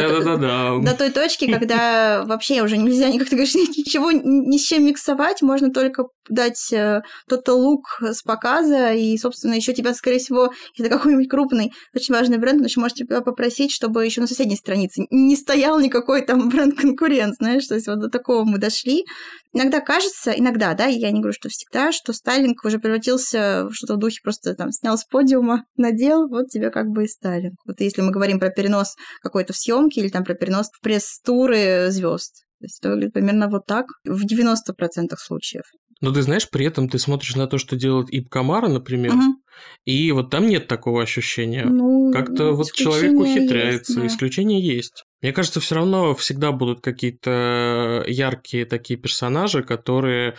[0.81, 5.43] до той точки, когда вообще уже нельзя никак ты говоришь, ничего ни с чем миксовать,
[5.43, 10.91] можно только дать э, тот лук с показа, и, собственно, еще тебя, скорее всего, если
[10.91, 15.05] какой-нибудь крупный, очень важный бренд, он еще может тебя попросить, чтобы еще на соседней странице
[15.11, 19.05] не стоял никакой там бренд-конкурент, знаешь, то есть вот до такого мы дошли.
[19.53, 23.93] Иногда кажется, иногда, да, я не говорю, что всегда, что стайлинг уже превратился в что-то
[23.93, 27.55] в духе просто там снял с подиума, надел, вот тебе как бы и стайлинг.
[27.65, 31.88] Вот если мы говорим про перенос какой-то в съемке или там про перенос в пресс-туры
[31.89, 32.43] звезд.
[32.60, 35.63] То есть это выглядит примерно вот так в 90% случаев.
[36.01, 39.41] Но ты знаешь, при этом ты смотришь на то, что делает Иб Камара, например, угу.
[39.86, 41.65] и вот там нет такого ощущения.
[41.65, 44.08] Ну, Как-то вот человек ухитряется, есть, да.
[44.08, 45.05] исключения есть.
[45.21, 50.36] Мне кажется, все равно всегда будут какие-то яркие такие персонажи, которые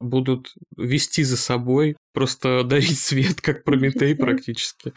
[0.00, 4.92] будут вести за собой, просто дарить свет, как Прометей практически,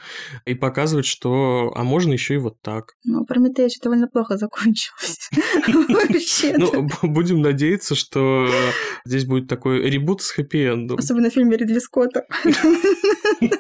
[0.45, 2.93] и показывать, что, а можно еще и вот так.
[3.03, 5.29] Ну, Прометей еще довольно плохо закончилось.
[6.57, 8.47] Ну, будем надеяться, что
[9.05, 10.97] здесь будет такой ребут с хэппи-эндом.
[10.97, 12.25] Особенно в фильме Ридли Скотта.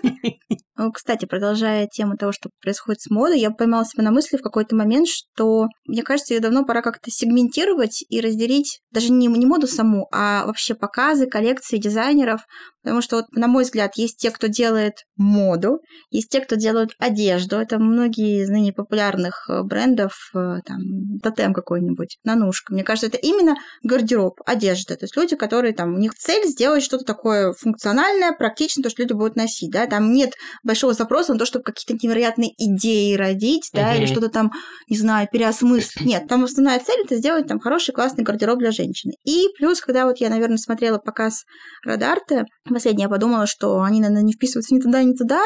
[0.81, 4.41] Ну, кстати, продолжая тему того, что происходит с модой, я поймала себя на мысли в
[4.41, 9.45] какой-то момент, что, мне кажется, ее давно пора как-то сегментировать и разделить даже не, не
[9.45, 12.43] моду саму, а вообще показы, коллекции дизайнеров
[12.83, 16.91] Потому что, вот, на мой взгляд, есть те, кто делает моду, есть те, кто делают
[16.97, 17.57] одежду.
[17.57, 20.79] Это многие из ныне популярных э, брендов, э, там,
[21.21, 22.73] тотем какой-нибудь, нанушка.
[22.73, 24.95] Мне кажется, это именно гардероб, одежда.
[24.95, 29.01] То есть люди, которые там, у них цель сделать что-то такое функциональное, практичное, то, что
[29.01, 29.85] люди будут носить, да.
[29.87, 34.51] Там нет большого запроса на то, чтобы какие-то невероятные идеи родить, да, или что-то там,
[34.87, 36.05] не знаю, переосмыслить.
[36.05, 39.13] Нет, там основная цель это сделать там хороший, классный гардероб для женщины.
[39.25, 41.43] И плюс, когда вот я, наверное, смотрела показ
[41.85, 45.41] Радарта, последнее я подумала, что они, наверное, не вписываются ни туда, ни туда.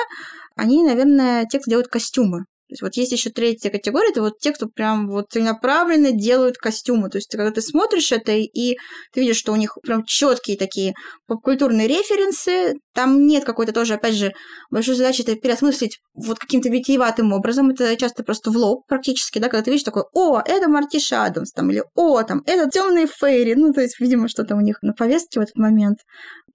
[0.56, 2.46] Они, наверное, те, кто делают костюмы.
[2.70, 6.58] То есть вот есть еще третья категория, это вот те, кто прям вот целенаправленно делают
[6.58, 7.10] костюмы.
[7.10, 8.78] То есть когда ты смотришь это, и
[9.12, 10.96] ты видишь, что у них прям четкие такие
[11.28, 14.34] попкультурные референсы, там нет какой-то тоже, опять же,
[14.72, 17.70] большой задачи это переосмыслить вот каким-то витиеватым образом.
[17.70, 21.52] Это часто просто в лоб практически, да, когда ты видишь такой, о, это Мартиш Адамс,
[21.52, 23.56] там, или о, там, это темные фейри.
[23.56, 26.00] Ну, то есть, видимо, что-то у них на повестке в этот момент.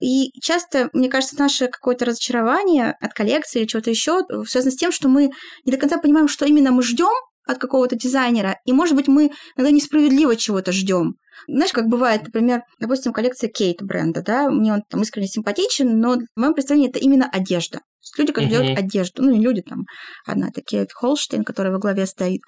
[0.00, 4.92] И часто, мне кажется, наше какое-то разочарование от коллекции или чего-то еще связано с тем,
[4.92, 5.30] что мы
[5.64, 7.12] не до конца понимаем, что именно мы ждем
[7.46, 11.14] от какого-то дизайнера, и, может быть, мы иногда несправедливо чего-то ждем.
[11.46, 16.16] Знаешь, как бывает, например, допустим, коллекция Кейт бренда, да, мне он там искренне симпатичен, но
[16.16, 17.80] в моем представлении это именно одежда.
[18.18, 18.60] Люди, которые uh-huh.
[18.60, 19.84] делают одежду, ну, не люди там,
[20.26, 22.40] одна, это Кейт Холштейн, которая во главе стоит.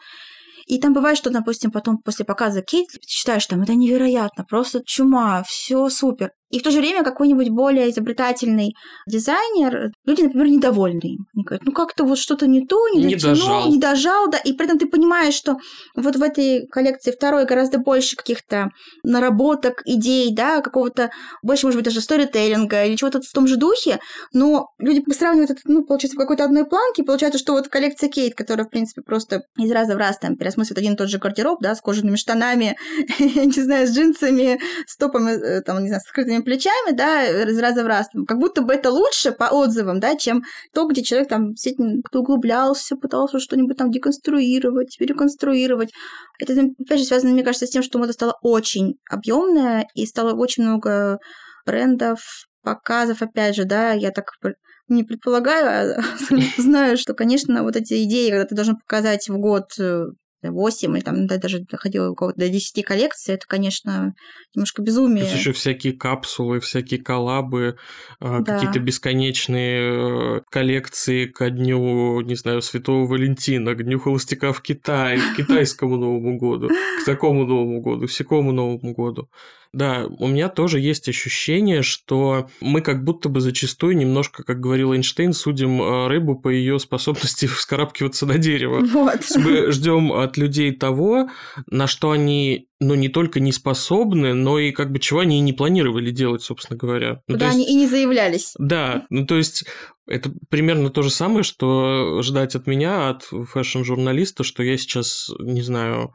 [0.66, 5.42] И там бывает, что, допустим, потом после показа Кейт читаешь там, это невероятно, просто чума,
[5.46, 6.30] все супер.
[6.50, 8.74] И в то же время какой-нибудь более изобретательный
[9.06, 11.26] дизайнер, люди, например, недовольны им.
[11.34, 13.70] Они говорят, ну как-то вот что-то не то, не, не дотянул, дожал.
[13.70, 14.38] не дожал, да.
[14.38, 15.56] И при этом ты понимаешь, что
[15.96, 18.70] вот в этой коллекции второй гораздо больше каких-то
[19.02, 21.10] наработок, идей, да, какого-то,
[21.42, 24.00] больше, может быть, даже сторителлинга или чего-то в том же духе,
[24.32, 28.34] но люди сравнивают это, ну, получается, в какой-то одной планке, получается, что вот коллекция Кейт,
[28.34, 31.60] которая, в принципе, просто из раза в раз там переосмысливает один и тот же гардероб,
[31.60, 32.76] да, с кожаными штанами,
[33.18, 36.06] не знаю, с джинсами, с топами, э, там, не знаю, с
[36.40, 38.08] скрытыми плечами, да, из раза в раз.
[38.26, 40.42] Как будто бы это лучше по отзывам, да, чем
[40.74, 45.90] то, где человек там действительно углублялся, пытался что-нибудь там деконструировать, переконструировать.
[46.38, 50.34] Это, опять же, связано, мне кажется, с тем, что мода стала очень объемная и стало
[50.34, 51.18] очень много
[51.66, 52.20] брендов,
[52.62, 54.26] показов, опять же, да, я так
[54.88, 56.02] не предполагаю, а
[56.60, 60.06] знаю, что, конечно, вот эти идеи, когда ты должен показать в год э,
[60.42, 64.14] 8 или там даже доходило до 10 коллекций, это, конечно,
[64.54, 65.24] немножко безумие.
[65.24, 67.76] Плюс еще всякие капсулы, всякие коллабы,
[68.20, 68.54] а, да.
[68.54, 75.18] какие-то бесконечные э, коллекции ко дню, не знаю, Святого Валентина, к дню холостяка в Китае,
[75.18, 79.28] к китайскому Новому году, к такому Новому году, к всякому Новому году.
[79.72, 84.92] Да, у меня тоже есть ощущение, что мы как будто бы зачастую немножко, как говорил
[84.92, 88.80] Эйнштейн, судим э, рыбу по ее способности вскарабкиваться на дерево.
[88.80, 89.20] Вот.
[89.36, 91.28] Мы ждем от людей того,
[91.66, 95.40] на что они ну, не только не способны, но и как бы чего они и
[95.40, 97.22] не планировали делать, собственно говоря.
[97.28, 98.54] Ну, Куда есть, они и не заявлялись.
[98.58, 99.66] Да, ну то есть
[100.08, 105.62] это примерно то же самое, что ждать от меня, от фэшн-журналиста, что я сейчас, не
[105.62, 106.14] знаю,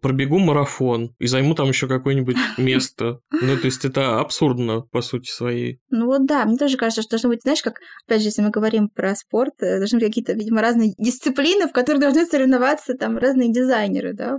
[0.00, 3.20] пробегу марафон и займу там еще какое-нибудь место.
[3.30, 5.80] Ну, то есть это абсурдно по сути своей.
[5.90, 7.74] Ну вот да, мне тоже кажется, что должно быть, знаешь, как,
[8.06, 11.72] опять же, если мы говорим про спорт, э, должны быть какие-то, видимо, разные дисциплины, в
[11.72, 14.38] которых должны соревноваться там разные дизайнеры, да.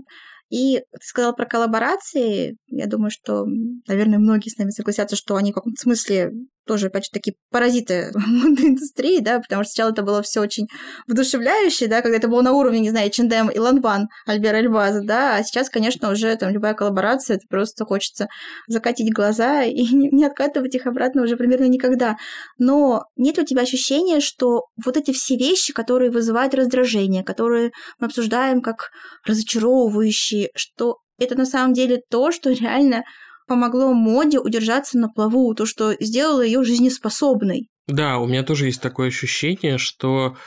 [0.52, 2.58] И ты сказал про коллаборации.
[2.68, 3.46] Я думаю, что,
[3.88, 6.32] наверное, многие с нами согласятся, что они в каком-то смысле
[6.66, 10.68] тоже, опять же, такие паразиты модной индустрии, да, потому что сначала это было все очень
[11.08, 15.36] вдушевляюще, да, когда это было на уровне, не знаю, H&M и Ланван Альбера Эльбаза, да,
[15.36, 18.28] а сейчас, конечно, уже там любая коллаборация, это просто хочется
[18.68, 22.18] закатить глаза и не откатывать их обратно уже примерно никогда.
[22.58, 27.72] Но нет ли у тебя ощущения, что вот эти все вещи, которые вызывают раздражение, которые
[28.00, 28.90] мы обсуждаем как
[29.26, 33.04] разочаровывающие, что это на самом деле то, что реально
[33.52, 37.68] помогло моде удержаться на плаву, то, что сделало ее жизнеспособной.
[37.86, 40.38] Да, у меня тоже есть такое ощущение, что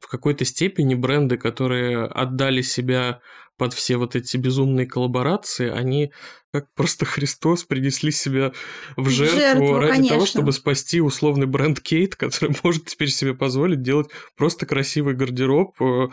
[0.00, 3.20] в какой-то степени бренды, которые отдали себя
[3.56, 6.10] под все вот эти безумные коллаборации, они
[6.52, 8.52] как просто Христос принесли себя
[8.96, 10.16] в жертву, жертву ради конечно.
[10.16, 15.80] того, чтобы спасти условный бренд Кейт, который может теперь себе позволить делать просто красивый гардероб
[15.80, 16.08] э,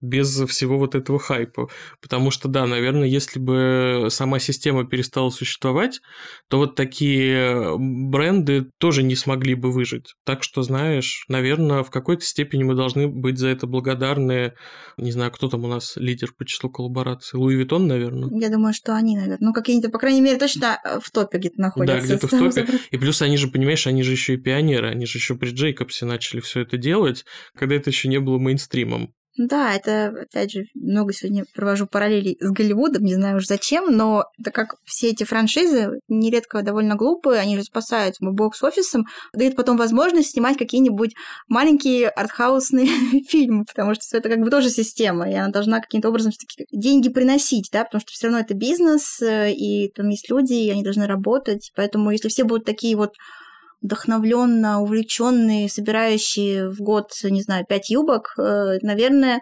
[0.00, 1.68] без всего вот этого хайпа.
[2.02, 6.00] Потому что, да, наверное, если бы сама система перестала существовать,
[6.48, 10.14] то вот такие бренды тоже не смогли бы выжить.
[10.24, 14.52] Так что, знаешь, наверное, в какой-то степени мы должны быть за это благодарны.
[14.98, 17.38] Не знаю, кто там у нас лидер по числу коллабораций.
[17.38, 18.28] Луи Виттон, наверное?
[18.38, 19.38] Я думаю, что они, наверное.
[19.40, 21.96] Ну, какие они-то, по крайней мере, точно э, в топе где-то находятся.
[21.96, 22.66] Да, где-то в топе.
[22.90, 26.04] И плюс они же, понимаешь, они же еще и пионеры, они же еще при Джейкобсе
[26.04, 29.14] начали все это делать, когда это еще не было мейнстримом.
[29.38, 34.24] Да, это, опять же, много сегодня провожу параллелей с Голливудом, не знаю уж зачем, но
[34.36, 40.32] это как все эти франшизы, нередко довольно глупые, они же спасают бокс-офисом, дают потом возможность
[40.32, 41.14] снимать какие-нибудь
[41.46, 42.88] маленькие артхаусные
[43.28, 46.32] фильмы, потому что это как бы тоже система, и она должна каким-то образом
[46.72, 50.70] деньги приносить, да, потому что все равно это бизнес, э, и там есть люди, и
[50.70, 53.14] они должны работать, поэтому если все будут такие вот
[53.80, 59.40] вдохновленно увлеченные, собирающие в год, не знаю, пять юбок, э, наверное,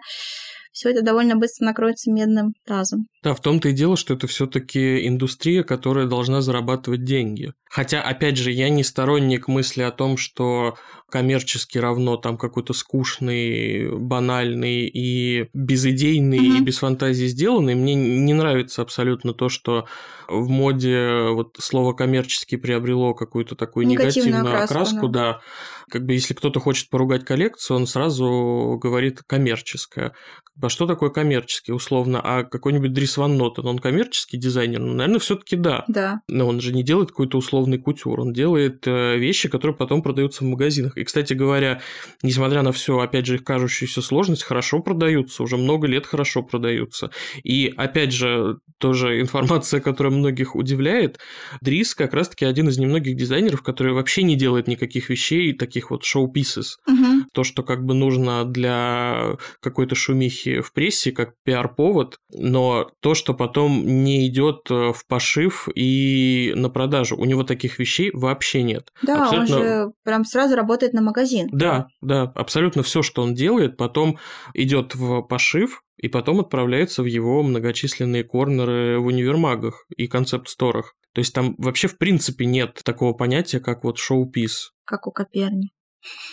[0.77, 3.07] все это довольно быстро накроется медным тазом.
[3.23, 7.51] Да, в том-то и дело, что это все-таки индустрия, которая должна зарабатывать деньги.
[7.67, 10.77] Хотя, опять же, я не сторонник мысли о том, что
[11.09, 16.57] коммерчески равно там какой-то скучный, банальный и безидейный mm-hmm.
[16.59, 17.73] и без фантазии сделанный.
[17.73, 19.87] Мне не нравится абсолютно то, что
[20.27, 25.21] в моде вот слово коммерчески приобрело какую-то такую негативную, негативную окраску, окраску да.
[25.21, 25.41] да.
[25.89, 30.13] Как бы если кто-то хочет поругать коллекцию, он сразу говорит коммерческая.
[30.59, 32.19] А что такое коммерческий, условно?
[32.23, 34.79] А какой-нибудь Дрис Ван Нотен, он коммерческий дизайнер?
[34.79, 35.85] Ну, наверное, все-таки да.
[35.87, 36.21] Да.
[36.27, 40.43] Но он же не делает какой-то условный кутюр, он делает э, вещи, которые потом продаются
[40.43, 40.97] в магазинах.
[40.97, 41.81] И, кстати говоря,
[42.23, 47.11] несмотря на все, опять же, их кажущуюся сложность, хорошо продаются, уже много лет хорошо продаются.
[47.43, 51.19] И, опять же, тоже информация, которая многих удивляет,
[51.61, 56.03] Дрис как раз-таки один из немногих дизайнеров, который вообще не делает никаких вещей, таких вот
[56.03, 56.77] шоу-писес.
[56.87, 57.27] Угу.
[57.33, 63.33] то, что как бы нужно для какой-то шумихи в прессе, как пиар-повод, но то, что
[63.33, 67.17] потом не идет э, в пошив и на продажу.
[67.17, 68.89] У него таких вещей вообще нет.
[69.03, 69.55] Да, абсолютно...
[69.55, 71.47] он же прям сразу работает на магазин.
[71.51, 74.17] Да, да, абсолютно все, что он делает, потом
[74.53, 80.93] идет в пошив, и потом отправляется в его многочисленные корнеры в универмагах и концепт-сторах.
[81.17, 84.73] То есть там вообще в принципе нет такого понятия, как вот шоу-пис.
[84.85, 85.71] Как у Коперни.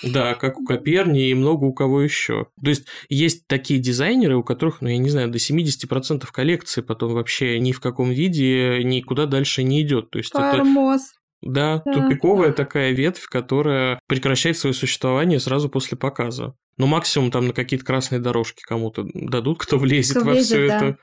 [0.03, 2.49] Да, как у Коперни и много у кого еще.
[2.63, 7.15] То есть есть такие дизайнеры, у которых, ну я не знаю, до 70% коллекции потом
[7.15, 10.11] вообще ни в каком виде никуда дальше не идет.
[10.11, 11.01] То есть Пармоз.
[11.41, 16.57] это да, да, тупиковая такая ветвь, которая прекращает свое существование сразу после показа.
[16.77, 20.77] Ну, максимум там на какие-то красные дорожки кому-то дадут, кто влезет кто во все да.
[20.77, 20.99] это.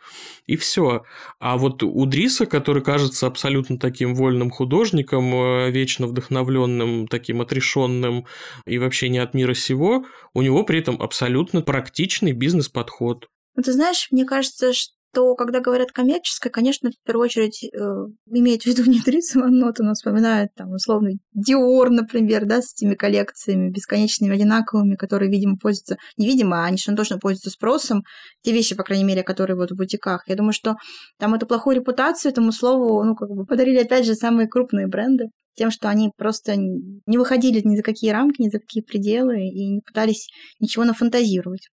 [0.45, 1.03] И все.
[1.39, 8.25] А вот у Дриса, который кажется абсолютно таким вольным художником, э, вечно вдохновленным, таким отрешенным
[8.65, 13.27] и вообще не от мира сего, у него при этом абсолютно практичный бизнес-подход.
[13.55, 17.67] Ну, ты знаешь, мне кажется, что то когда говорят коммерческое, конечно, в первую очередь э,
[18.27, 19.01] имеет в виду не
[19.49, 25.57] ноты, но вспоминают там условный Диор, например, да, с этими коллекциями бесконечными, одинаковыми, которые, видимо,
[25.57, 28.03] пользуются, невидимо, а они что точно пользуются спросом,
[28.41, 30.23] те вещи, по крайней мере, которые вот в бутиках.
[30.27, 30.75] Я думаю, что
[31.19, 35.25] там эту плохую репутацию этому слову, ну, как бы подарили, опять же, самые крупные бренды
[35.55, 39.69] тем, что они просто не выходили ни за какие рамки, ни за какие пределы и
[39.69, 40.27] не пытались
[40.59, 41.67] ничего нафантазировать.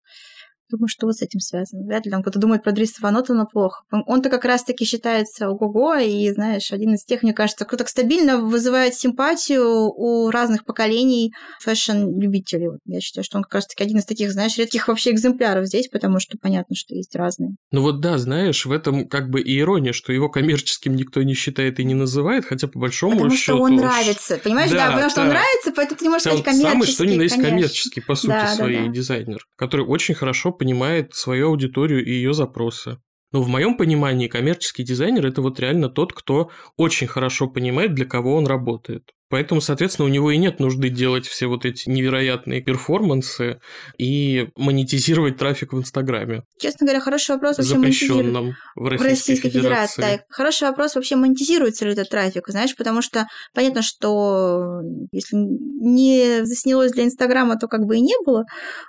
[0.70, 1.84] Думаю, что вот с этим связано.
[1.84, 3.82] Вряд ли там кто-то думает про Дриса Ванотона плохо.
[3.90, 8.38] Он-то как раз-таки считается ого-го, и, знаешь, один из тех, мне кажется, кто так стабильно
[8.38, 12.68] вызывает симпатию у разных поколений фэшн-любителей.
[12.68, 15.88] Вот я считаю, что он как раз-таки один из таких, знаешь, редких вообще экземпляров здесь,
[15.88, 17.52] потому что понятно, что есть разные.
[17.70, 21.34] Ну вот да, знаешь, в этом как бы и ирония, что его коммерческим никто не
[21.34, 23.58] считает и не называет, хотя по большому потому счету...
[23.58, 24.70] Потому что он нравится, понимаешь?
[24.70, 25.10] Да, да потому да.
[25.10, 26.72] что он нравится, поэтому ты не можешь сказать коммерческий.
[26.72, 28.92] Самый, что ни на есть коммерческий, по сути, да, своей да, да.
[28.92, 32.98] дизайнер, который очень хорошо понимает свою аудиторию и ее запросы.
[33.32, 38.06] Но в моем понимании коммерческий дизайнер это вот реально тот, кто очень хорошо понимает, для
[38.06, 39.12] кого он работает.
[39.30, 43.60] Поэтому, соответственно, у него и нет нужды делать все вот эти невероятные перформансы
[43.98, 46.42] и монетизировать трафик в Инстаграме.
[46.58, 49.68] Честно говоря, хороший вопрос вообще Запрещенном в Российской, в Российской Федерации.
[49.96, 50.16] Федерации.
[50.18, 50.24] Да.
[50.30, 54.80] Хороший вопрос вообще монетизируется ли этот трафик, знаешь, потому что понятно, что
[55.12, 58.44] если не заснялось для Инстаграма, то как бы и не было.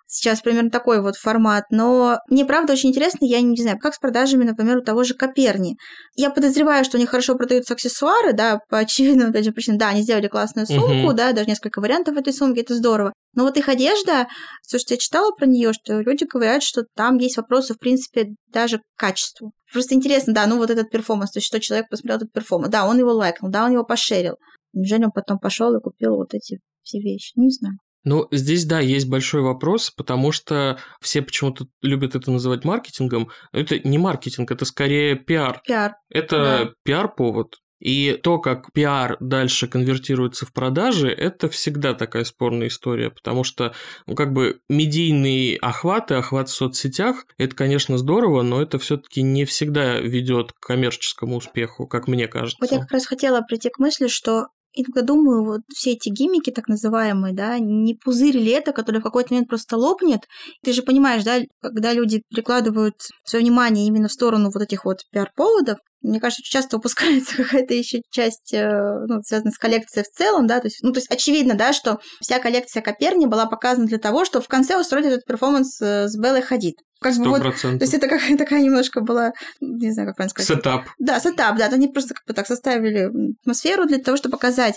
[0.08, 1.66] Сейчас примерно такой вот формат.
[1.70, 5.16] Но мне правда очень интересно, я не знаю, как с продажами, например, у того же
[5.16, 5.76] Коперни.
[6.16, 9.80] Я подозреваю, что у них хорошо продаются аксессуары, да, по очевидным, опять же, причинам.
[9.80, 11.14] Да, они сделали классную сумку, угу.
[11.14, 13.14] да, даже несколько вариантов этой сумки, это здорово.
[13.36, 14.28] Но вот их одежда,
[14.66, 18.80] что я читала про нее, что люди говорят, что там есть вопросы, в принципе, даже
[18.80, 19.52] к качеству.
[19.72, 22.88] Просто интересно, да, ну вот этот перформанс, то есть что человек посмотрел этот перформанс, да,
[22.88, 24.36] он его лайкнул, да, он его пошерил.
[24.74, 27.34] Неужели он потом пошел и купил вот эти все вещи?
[27.36, 27.78] Не знаю.
[28.06, 33.30] Ну, здесь, да, есть большой вопрос, потому что все почему-то любят это называть маркетингом.
[33.52, 35.62] Это не маркетинг, это скорее пиар.
[35.66, 35.96] Пиар.
[36.10, 36.70] Это да.
[36.84, 37.58] пиар-повод.
[37.80, 43.74] И то, как пиар дальше конвертируется в продажи, это всегда такая спорная история, потому что,
[44.06, 49.22] ну, как бы медийный охват и охват в соцсетях, это, конечно, здорово, но это все-таки
[49.22, 52.58] не всегда ведет к коммерческому успеху, как мне кажется.
[52.60, 56.52] Вот я как раз хотела прийти к мысли, что иногда думаю, вот все эти гиммики
[56.52, 60.22] так называемые, да, не пузырь это, который в какой-то момент просто лопнет.
[60.64, 65.00] Ты же понимаешь, да, когда люди прикладывают свое внимание именно в сторону вот этих вот
[65.12, 68.70] пиар-поводов, мне кажется, часто упускается какая-то еще часть, э,
[69.08, 72.00] ну, связанная с коллекцией в целом, да, то есть, ну, то есть очевидно, да, что
[72.22, 76.18] вся коллекция Коперни была показана для того, чтобы в конце устроить этот перформанс э, с
[76.18, 76.76] Беллой Хадид.
[77.02, 77.18] Как 100%.
[77.18, 79.32] бы вот, то есть это какая такая немножко была,
[79.62, 80.58] не знаю, как правильно сказать.
[80.58, 80.86] Setup.
[81.00, 81.68] Да, setup, да.
[81.68, 83.10] Они просто как бы так составили
[83.42, 84.76] атмосферу для того, чтобы показать.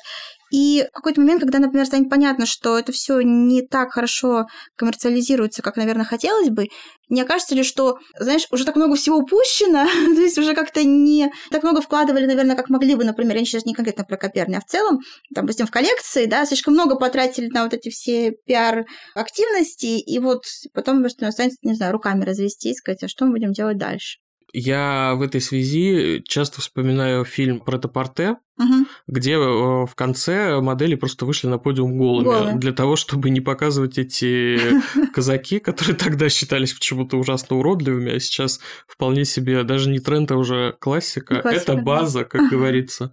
[0.52, 4.44] И в какой-то момент, когда, например, станет понятно, что это все не так хорошо
[4.76, 6.66] коммерциализируется, как, наверное, хотелось бы,
[7.12, 9.84] не окажется ли, что, знаешь, уже так много всего упущено,
[10.16, 13.66] то есть уже как-то не так много вкладывали, наверное, как могли бы, например, я сейчас
[13.66, 15.00] не конкретно про Коперни, а в целом,
[15.34, 20.44] там, допустим, в коллекции, да, слишком много потратили на вот эти все пиар-активности, и вот
[20.72, 24.18] потом что останется, не знаю, руками развести и сказать, а что мы будем делать дальше.
[24.54, 28.86] Я в этой связи часто вспоминаю фильм про Топорте, угу.
[29.06, 32.58] где э, в конце модели просто вышли на подиум голыми, голыми.
[32.58, 34.58] для того, чтобы не показывать эти
[35.14, 40.36] казаки, которые тогда считались почему-то ужасно уродливыми, а сейчас вполне себе даже не тренд, а
[40.36, 41.40] уже классика.
[41.40, 43.12] классика Это база, как говорится.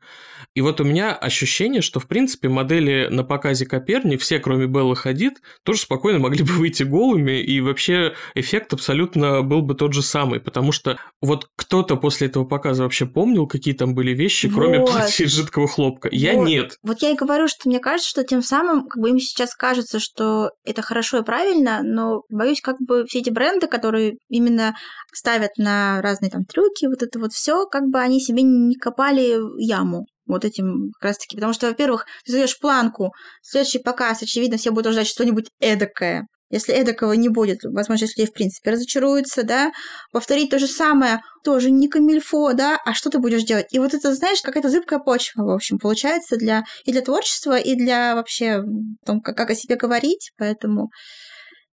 [0.55, 4.95] И вот у меня ощущение, что в принципе модели на показе Коперни, все кроме Беллы
[4.95, 10.01] Хадид, тоже спокойно могли бы выйти голыми, и вообще эффект абсолютно был бы тот же
[10.01, 14.79] самый, потому что вот кто-то после этого показа вообще помнил, какие там были вещи, кроме
[14.79, 14.91] вот.
[14.91, 16.09] платья жидкого хлопка.
[16.11, 16.77] Я вот, нет.
[16.83, 19.99] Вот я и говорю, что мне кажется, что тем самым как бы им сейчас кажется,
[19.99, 24.75] что это хорошо и правильно, но боюсь, как бы все эти бренды, которые именно
[25.13, 29.39] ставят на разные там трюки, вот это вот все, как бы они себе не копали
[29.61, 31.35] яму вот этим как раз таки.
[31.35, 33.11] Потому что, во-первых, ты задаешь планку,
[33.41, 36.27] следующий показ, очевидно, все будут ждать что-нибудь эдакое.
[36.49, 39.71] Если эдакого не будет, возможно, если в принципе разочаруются, да,
[40.11, 43.67] повторить то же самое, тоже не камильфо, да, а что ты будешь делать?
[43.71, 47.75] И вот это, знаешь, какая-то зыбкая почва, в общем, получается для и для творчества, и
[47.75, 48.63] для вообще
[49.05, 50.89] том, как, как о себе говорить, поэтому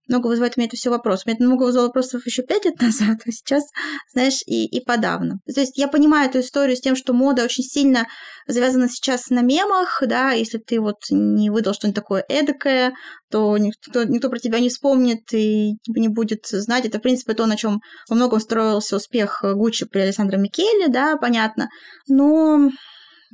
[0.09, 1.23] много вызывает у меня это все вопрос.
[1.25, 3.65] У меня это много вызвало вопросов еще пять лет назад, а сейчас,
[4.13, 5.41] знаешь, и, и подавно.
[5.53, 8.07] То есть я понимаю эту историю с тем, что мода очень сильно
[8.47, 12.95] завязана сейчас на мемах, да, если ты вот не выдал что-нибудь такое эдакое,
[13.31, 16.87] то никто, никто про тебя не вспомнит и не будет знать.
[16.87, 21.17] Это, в принципе, то, на чем во многом строился успех Гуччи при Александре Микеле, да,
[21.17, 21.69] понятно.
[22.09, 22.71] Но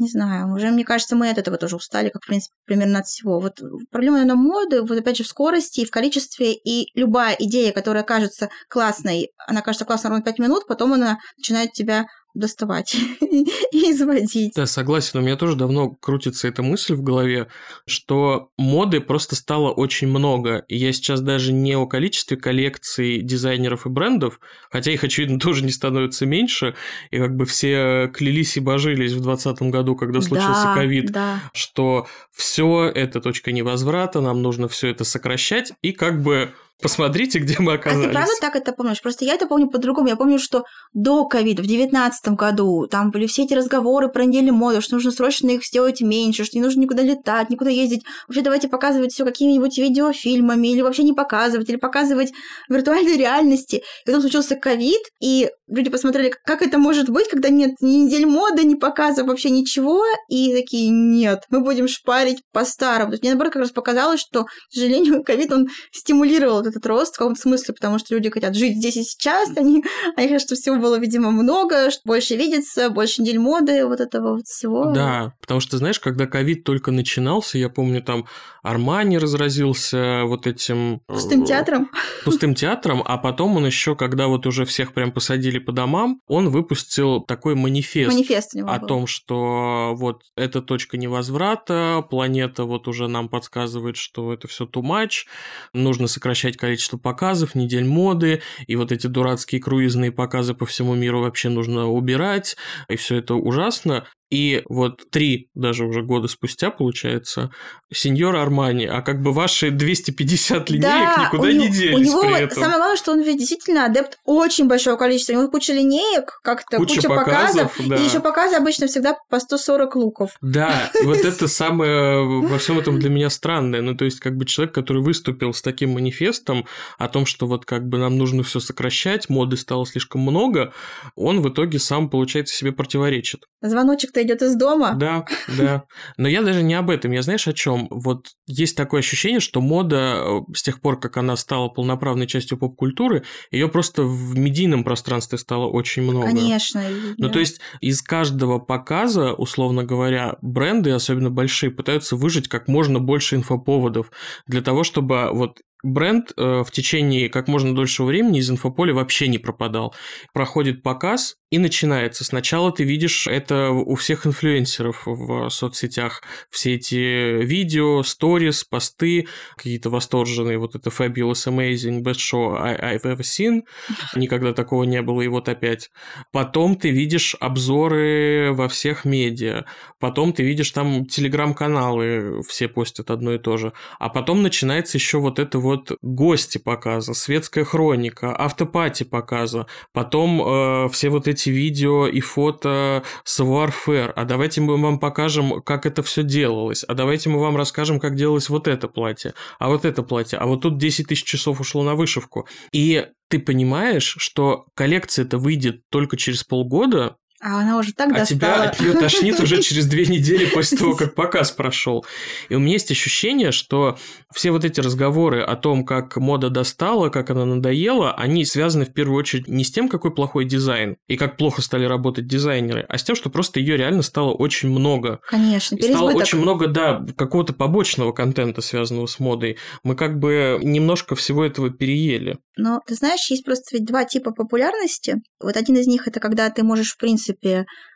[0.03, 3.07] не знаю, уже, мне кажется, мы от этого тоже устали, как, в принципе, примерно от
[3.07, 3.41] всего.
[3.41, 7.73] Вот проблема, наверное, моды, вот опять же, в скорости и в количестве, и любая идея,
[7.73, 13.91] которая кажется классной, она кажется классной ровно 5 минут, потом она начинает тебя доставать и
[13.91, 14.55] изводить.
[14.55, 15.19] Да, согласен.
[15.19, 17.49] У меня тоже давно крутится эта мысль в голове,
[17.87, 20.65] что моды просто стало очень много.
[20.69, 25.65] И я сейчас даже не о количестве коллекций дизайнеров и брендов, хотя их, очевидно, тоже
[25.65, 26.75] не становится меньше.
[27.11, 31.51] И как бы все клялись и божились в 2020 году, когда случился ковид, да, да.
[31.53, 35.73] что все это точка невозврата, нам нужно все это сокращать.
[35.83, 36.53] И как бы
[36.83, 38.07] Посмотрите, где мы оказались.
[38.07, 39.01] А ты правда так это помнишь?
[39.01, 40.09] Просто я это помню по-другому.
[40.09, 44.51] Я помню, что до ковида, в девятнадцатом году, там были все эти разговоры про недели
[44.51, 48.03] моды, что нужно срочно их сделать меньше, что не нужно никуда летать, никуда ездить.
[48.27, 52.33] Вообще давайте показывать все какими-нибудь видеофильмами, или вообще не показывать, или показывать
[52.69, 53.77] виртуальной реальности.
[53.77, 58.27] И потом случился ковид, и люди посмотрели, как это может быть, когда нет ни недель
[58.27, 63.11] моды, ни показов, вообще ничего, и такие, нет, мы будем шпарить по-старому.
[63.11, 67.15] То есть мне, наоборот, как раз показалось, что, к сожалению, ковид, он стимулировал этот рост
[67.15, 69.85] в каком-то смысле, потому что люди хотят жить здесь и сейчас, они,
[70.17, 74.37] они хотят, чтобы всего было, видимо, много, что больше видится, больше недель моды, вот этого
[74.37, 74.93] вот всего.
[74.93, 78.27] Да, потому что, знаешь, когда ковид только начинался, я помню, там
[78.63, 81.01] Армани разразился вот этим...
[81.09, 81.91] Э, пустым театром.
[82.25, 86.49] Пустым театром, а потом он еще, когда вот уже всех прям посадили по домам, он
[86.49, 88.13] выпустил такой манифест.
[88.13, 88.87] Манифест о был.
[88.87, 94.83] том, что вот эта точка невозврата, планета вот уже нам подсказывает, что это все too
[94.83, 95.27] much,
[95.73, 101.21] нужно сокращать количество показов, недель моды, и вот эти дурацкие круизные показы по всему миру
[101.21, 102.57] вообще нужно убирать,
[102.89, 104.07] и все это ужасно.
[104.33, 107.51] И вот три даже уже года спустя, получается,
[107.93, 112.23] сеньор Армани, а как бы ваши 250 линеек да, никуда не него, делись у него
[112.23, 112.59] при этом.
[112.59, 115.35] Самое главное, что он ведь действительно адепт очень большого количества.
[115.35, 117.97] У него куча линеек, как-то куча, куча показов, показов да.
[117.97, 120.31] и еще показы обычно всегда по 140 луков.
[120.41, 123.83] Да, вот это самое во всем этом для меня странное.
[123.83, 126.65] Ну, то есть, как бы человек, который выступил с таким манифестом
[126.97, 130.73] о том, что вот как бы нам нужно все сокращать, моды стало слишком много,
[131.17, 133.45] он в итоге сам, получается, себе противоречит.
[133.63, 134.95] Звоночек-то идет из дома.
[134.95, 135.25] Да,
[135.57, 135.85] да.
[136.17, 137.13] Но я даже не об этом.
[137.13, 137.87] Я знаешь о чем?
[137.91, 142.59] Вот есть такое ощущение, что мода э, с тех пор, как она стала полноправной частью
[142.59, 146.27] поп-культуры, ее просто в медийном пространстве стало очень много.
[146.27, 146.83] Конечно.
[147.19, 147.33] Ну, да.
[147.33, 153.37] то есть из каждого показа, условно говоря, бренды, особенно большие, пытаются выжить как можно больше
[153.37, 154.11] инфоповодов
[154.47, 159.29] для того, чтобы вот бренд э, в течение как можно дольшего времени из инфополя вообще
[159.29, 159.95] не пропадал.
[160.33, 162.25] Проходит показ, и начинается.
[162.25, 166.23] Сначала ты видишь это у всех инфлюенсеров в соцсетях.
[166.49, 173.21] Все эти видео, сторис, посты, какие-то восторженные, вот это fabulous, amazing, best show I've ever
[173.21, 173.65] seen.
[174.17, 175.91] Никогда такого не было, и вот опять.
[176.33, 179.67] Потом ты видишь обзоры во всех медиа.
[180.01, 183.75] Потом ты видишь там телеграм-каналы, все постят одно и то же.
[183.99, 185.72] А потом начинается еще вот это вот
[186.03, 189.67] гости показа, светская хроника, автопати показа.
[189.93, 195.63] Потом э, все вот эти видео и фото с Warfare, а давайте мы вам покажем,
[195.63, 199.69] как это все делалось, а давайте мы вам расскажем, как делалось вот это платье, а
[199.69, 202.47] вот это платье, а вот тут 10 тысяч часов ушло на вышивку.
[202.73, 208.21] И ты понимаешь, что коллекция это выйдет только через полгода, а она уже так а
[208.21, 208.29] достала.
[208.29, 212.07] тебя от нее тошнит уже через две недели после того, как показ прошел.
[212.49, 213.99] И у меня есть ощущение, что
[214.33, 218.93] все вот эти разговоры о том, как мода достала, как она надоела, они связаны в
[218.93, 222.97] первую очередь не с тем, какой плохой дизайн и как плохо стали работать дизайнеры, а
[222.97, 225.19] с тем, что просто ее реально стало очень много.
[225.27, 229.59] Конечно, и стало очень много, да, какого-то побочного контента, связанного с модой.
[229.83, 232.39] Мы как бы немножко всего этого переели.
[232.57, 235.17] Но ты знаешь, есть просто ведь два типа популярности.
[235.41, 237.32] Вот один из них это когда ты можешь, в принципе,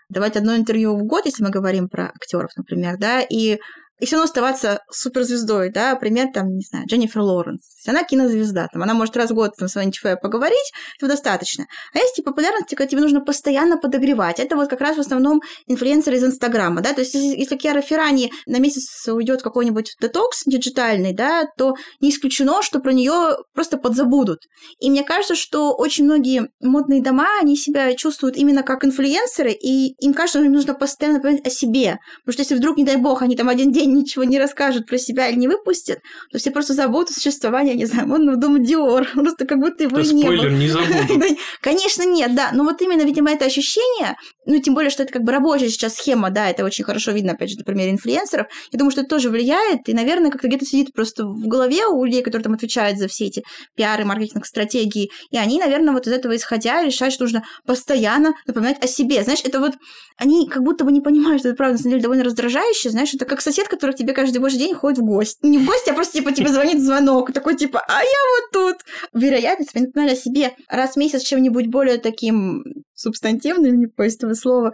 [0.09, 3.59] давать одно интервью в год, если мы говорим про актеров, например, да, и
[3.99, 7.62] и все равно оставаться суперзвездой, да, пример, там, не знаю, Дженнифер Лоуренс.
[7.89, 11.66] Она кинозвезда, там, она может раз в год там, с вами поговорить, этого достаточно.
[11.95, 14.41] А есть типа популярности, когда тебе нужно постоянно подогревать.
[14.41, 17.80] Это вот как раз в основном инфлюенсеры из Инстаграма, да, то есть если, если Киара
[17.80, 23.78] Феррани на месяц уйдет какой-нибудь детокс диджитальный, да, то не исключено, что про нее просто
[23.78, 24.41] подзабудут.
[24.80, 29.95] И мне кажется, что очень многие модные дома, они себя чувствуют именно как инфлюенсеры, и
[30.05, 31.99] им кажется, что им нужно постоянно напоминать о себе.
[32.24, 34.99] Потому что если вдруг, не дай бог, они там один день ничего не расскажут про
[34.99, 39.08] себя или не выпустят, то все просто забудут существование, не знаю, модного дома Диор.
[39.14, 40.56] Просто как будто его и не спойлер, было.
[40.56, 41.38] не забудут.
[41.60, 42.50] Конечно, нет, да.
[42.52, 44.16] Но вот именно, видимо, это ощущение,
[44.46, 47.32] ну, тем более, что это как бы рабочая сейчас схема, да, это очень хорошо видно,
[47.32, 48.46] опять же, на примере инфлюенсеров.
[48.72, 52.04] Я думаю, что это тоже влияет, и, наверное, как-то где-то сидит просто в голове у
[52.04, 53.42] людей, которые там отвечают за все эти
[53.74, 58.82] пиары, маркетинг, стратегии, и они, наверное, вот из этого исходя решают, что нужно постоянно напоминать
[58.82, 59.22] о себе.
[59.22, 59.74] Знаешь, это вот
[60.18, 63.12] они как будто бы не понимают, что это правда, на самом деле, довольно раздражающе, знаешь,
[63.14, 65.38] это как сосед, который тебе каждый божий день ходит в гости.
[65.42, 68.76] Не в гости, а просто, типа, тебе звонит звонок, такой, типа, а я вот тут.
[69.12, 72.64] Вероятность, если напоминали о себе раз в месяц чем-нибудь более таким
[72.97, 74.72] субстантивным, не по этого слова,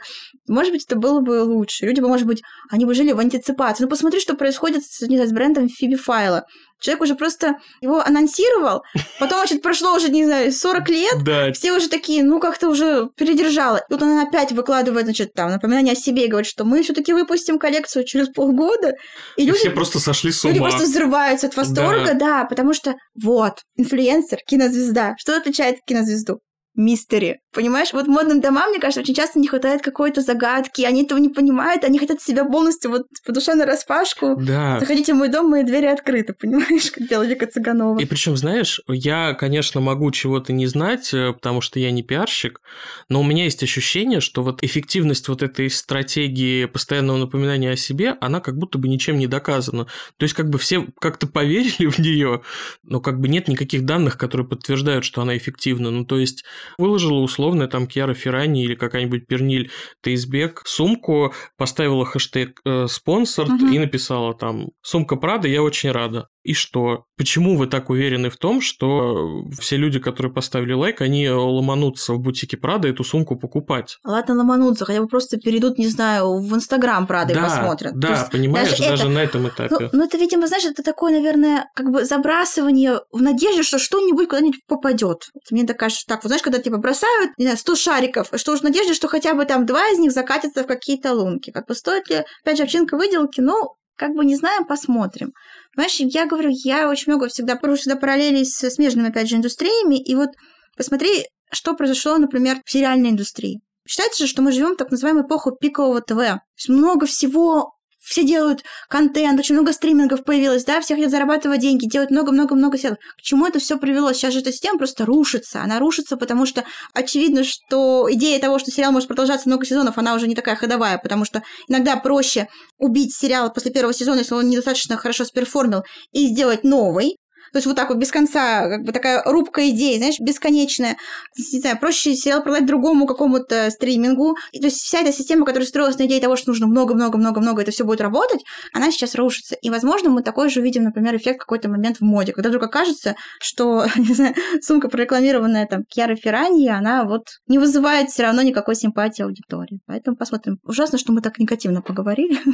[0.49, 1.87] может быть, это было бы лучше.
[1.87, 3.85] Люди бы, может быть, они бы жили в антиципации.
[3.85, 6.45] Ну, посмотри, что происходит с, не знаю, с брендом Фиби Файла.
[6.81, 8.83] Человек уже просто его анонсировал,
[9.21, 13.09] потом, значит, прошло уже, не знаю, 40 лет, Да, все уже такие, ну, как-то уже
[13.17, 13.77] передержала.
[13.77, 16.93] И вот она опять выкладывает, значит, там, напоминание о себе и говорит, что мы все
[16.93, 18.95] таки выпустим коллекцию через полгода.
[19.37, 20.69] И и люди, все просто сошли с люди ума.
[20.69, 22.45] просто взрываются от восторга, да.
[22.45, 25.15] потому что вот, инфлюенсер, кинозвезда.
[25.19, 26.41] Что отличает кинозвезду?
[26.75, 27.41] Мистери.
[27.53, 31.29] Понимаешь, вот модным домам, мне кажется, очень часто не хватает какой-то загадки, они этого не
[31.29, 34.37] понимают, они хотят себя полностью вот по душе на распашку.
[34.41, 34.81] Да.
[34.81, 37.99] Заходите в мой дом, мои двери открыты, понимаешь, как пела Вика Цыганова.
[37.99, 42.63] И причем, знаешь, я, конечно, могу чего-то не знать, э, потому что я не пиарщик,
[43.11, 48.17] но у меня есть ощущение, что вот эффективность вот этой стратегии постоянного напоминания о себе,
[48.23, 49.85] она как будто бы ничем не доказана.
[50.17, 52.41] То есть как бы все как-то поверили в нее,
[52.83, 55.91] но как бы нет никаких данных, которые подтверждают, что она эффективна.
[55.91, 56.45] Ну, то есть
[56.79, 59.71] выложила условно там Кьяра Феррани или какая-нибудь Перниль
[60.03, 63.73] Тейсбек сумку, поставила хэштег э, спонсор Мгм.
[63.73, 66.29] и написала там «Сумка Прада, я очень рада».
[66.43, 67.05] И что?
[67.17, 72.19] Почему вы так уверены в том, что все люди, которые поставили лайк, они ломанутся в
[72.21, 73.99] бутике Прада эту сумку покупать?
[74.05, 77.93] Ладно, ломанутся, хотя бы просто перейдут, не знаю, в Инстаграм, правда, и посмотрят.
[77.97, 79.91] Да, есть понимаешь, даже даже, это- на этом Ну, этапе.
[79.93, 84.61] ну, это, видимо, знаешь, это такое, наверное, как бы забрасывание в надежде, что что-нибудь куда-нибудь
[84.67, 85.29] попадет.
[85.51, 88.61] Мне так кажется, так, вот знаешь, когда типа бросают, не знаю, 100 шариков, что уж
[88.61, 91.51] в надежде, что хотя бы там два из них закатятся в какие-то лунки.
[91.51, 95.33] Как бы стоит ли, опять же, овчинка выделки, ну, как бы не знаем, посмотрим.
[95.75, 100.03] Понимаешь, я говорю, я очень много всегда провожу всегда параллели с смежными, опять же, индустриями,
[100.03, 100.31] и вот
[100.77, 103.61] посмотри, что произошло, например, в сериальной индустрии.
[103.87, 106.17] Считается же, что мы живем в так называемую эпоху пикового ТВ.
[106.17, 111.61] То есть много всего все делают контент, очень много стримингов появилось, да, все хотят зарабатывать
[111.61, 112.99] деньги, делать много-много-много сериалов.
[113.17, 114.13] К чему это все привело?
[114.13, 115.63] Сейчас же эта система просто рушится.
[115.63, 120.15] Она рушится, потому что очевидно, что идея того, что сериал может продолжаться много сезонов, она
[120.15, 122.49] уже не такая ходовая, потому что иногда проще
[122.79, 127.17] убить сериал после первого сезона, если он недостаточно хорошо сперформил, и сделать новый.
[127.53, 130.97] То есть вот так вот без конца, как бы такая рубка идей, знаешь, бесконечная.
[131.37, 134.37] Не знаю, проще сериал продать другому какому-то стримингу.
[134.53, 137.71] И, то есть вся эта система, которая строилась на идее того, что нужно много-много-много-много, это
[137.71, 138.41] все будет работать,
[138.73, 139.55] она сейчас рушится.
[139.61, 143.15] И, возможно, мы такой же увидим, например, эффект какой-то момент в моде, когда вдруг окажется,
[143.41, 148.75] что, не знаю, сумка, прорекламированная там Кьяра Феррани, она вот не вызывает все равно никакой
[148.75, 149.81] симпатии аудитории.
[149.87, 150.59] Поэтому посмотрим.
[150.65, 152.39] Ужасно, что мы так негативно поговорили.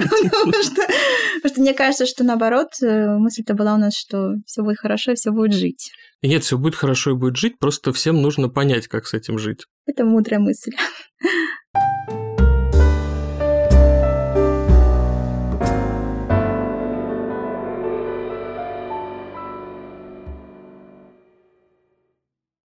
[0.00, 0.82] Потому что
[1.36, 5.14] потому что мне кажется, что наоборот, э, мысль-то была у нас, что все будет хорошо,
[5.14, 5.92] все будет жить.
[6.22, 9.66] Нет, все будет хорошо и будет жить, просто всем нужно понять, как с этим жить.
[9.86, 10.72] Это мудрая мысль.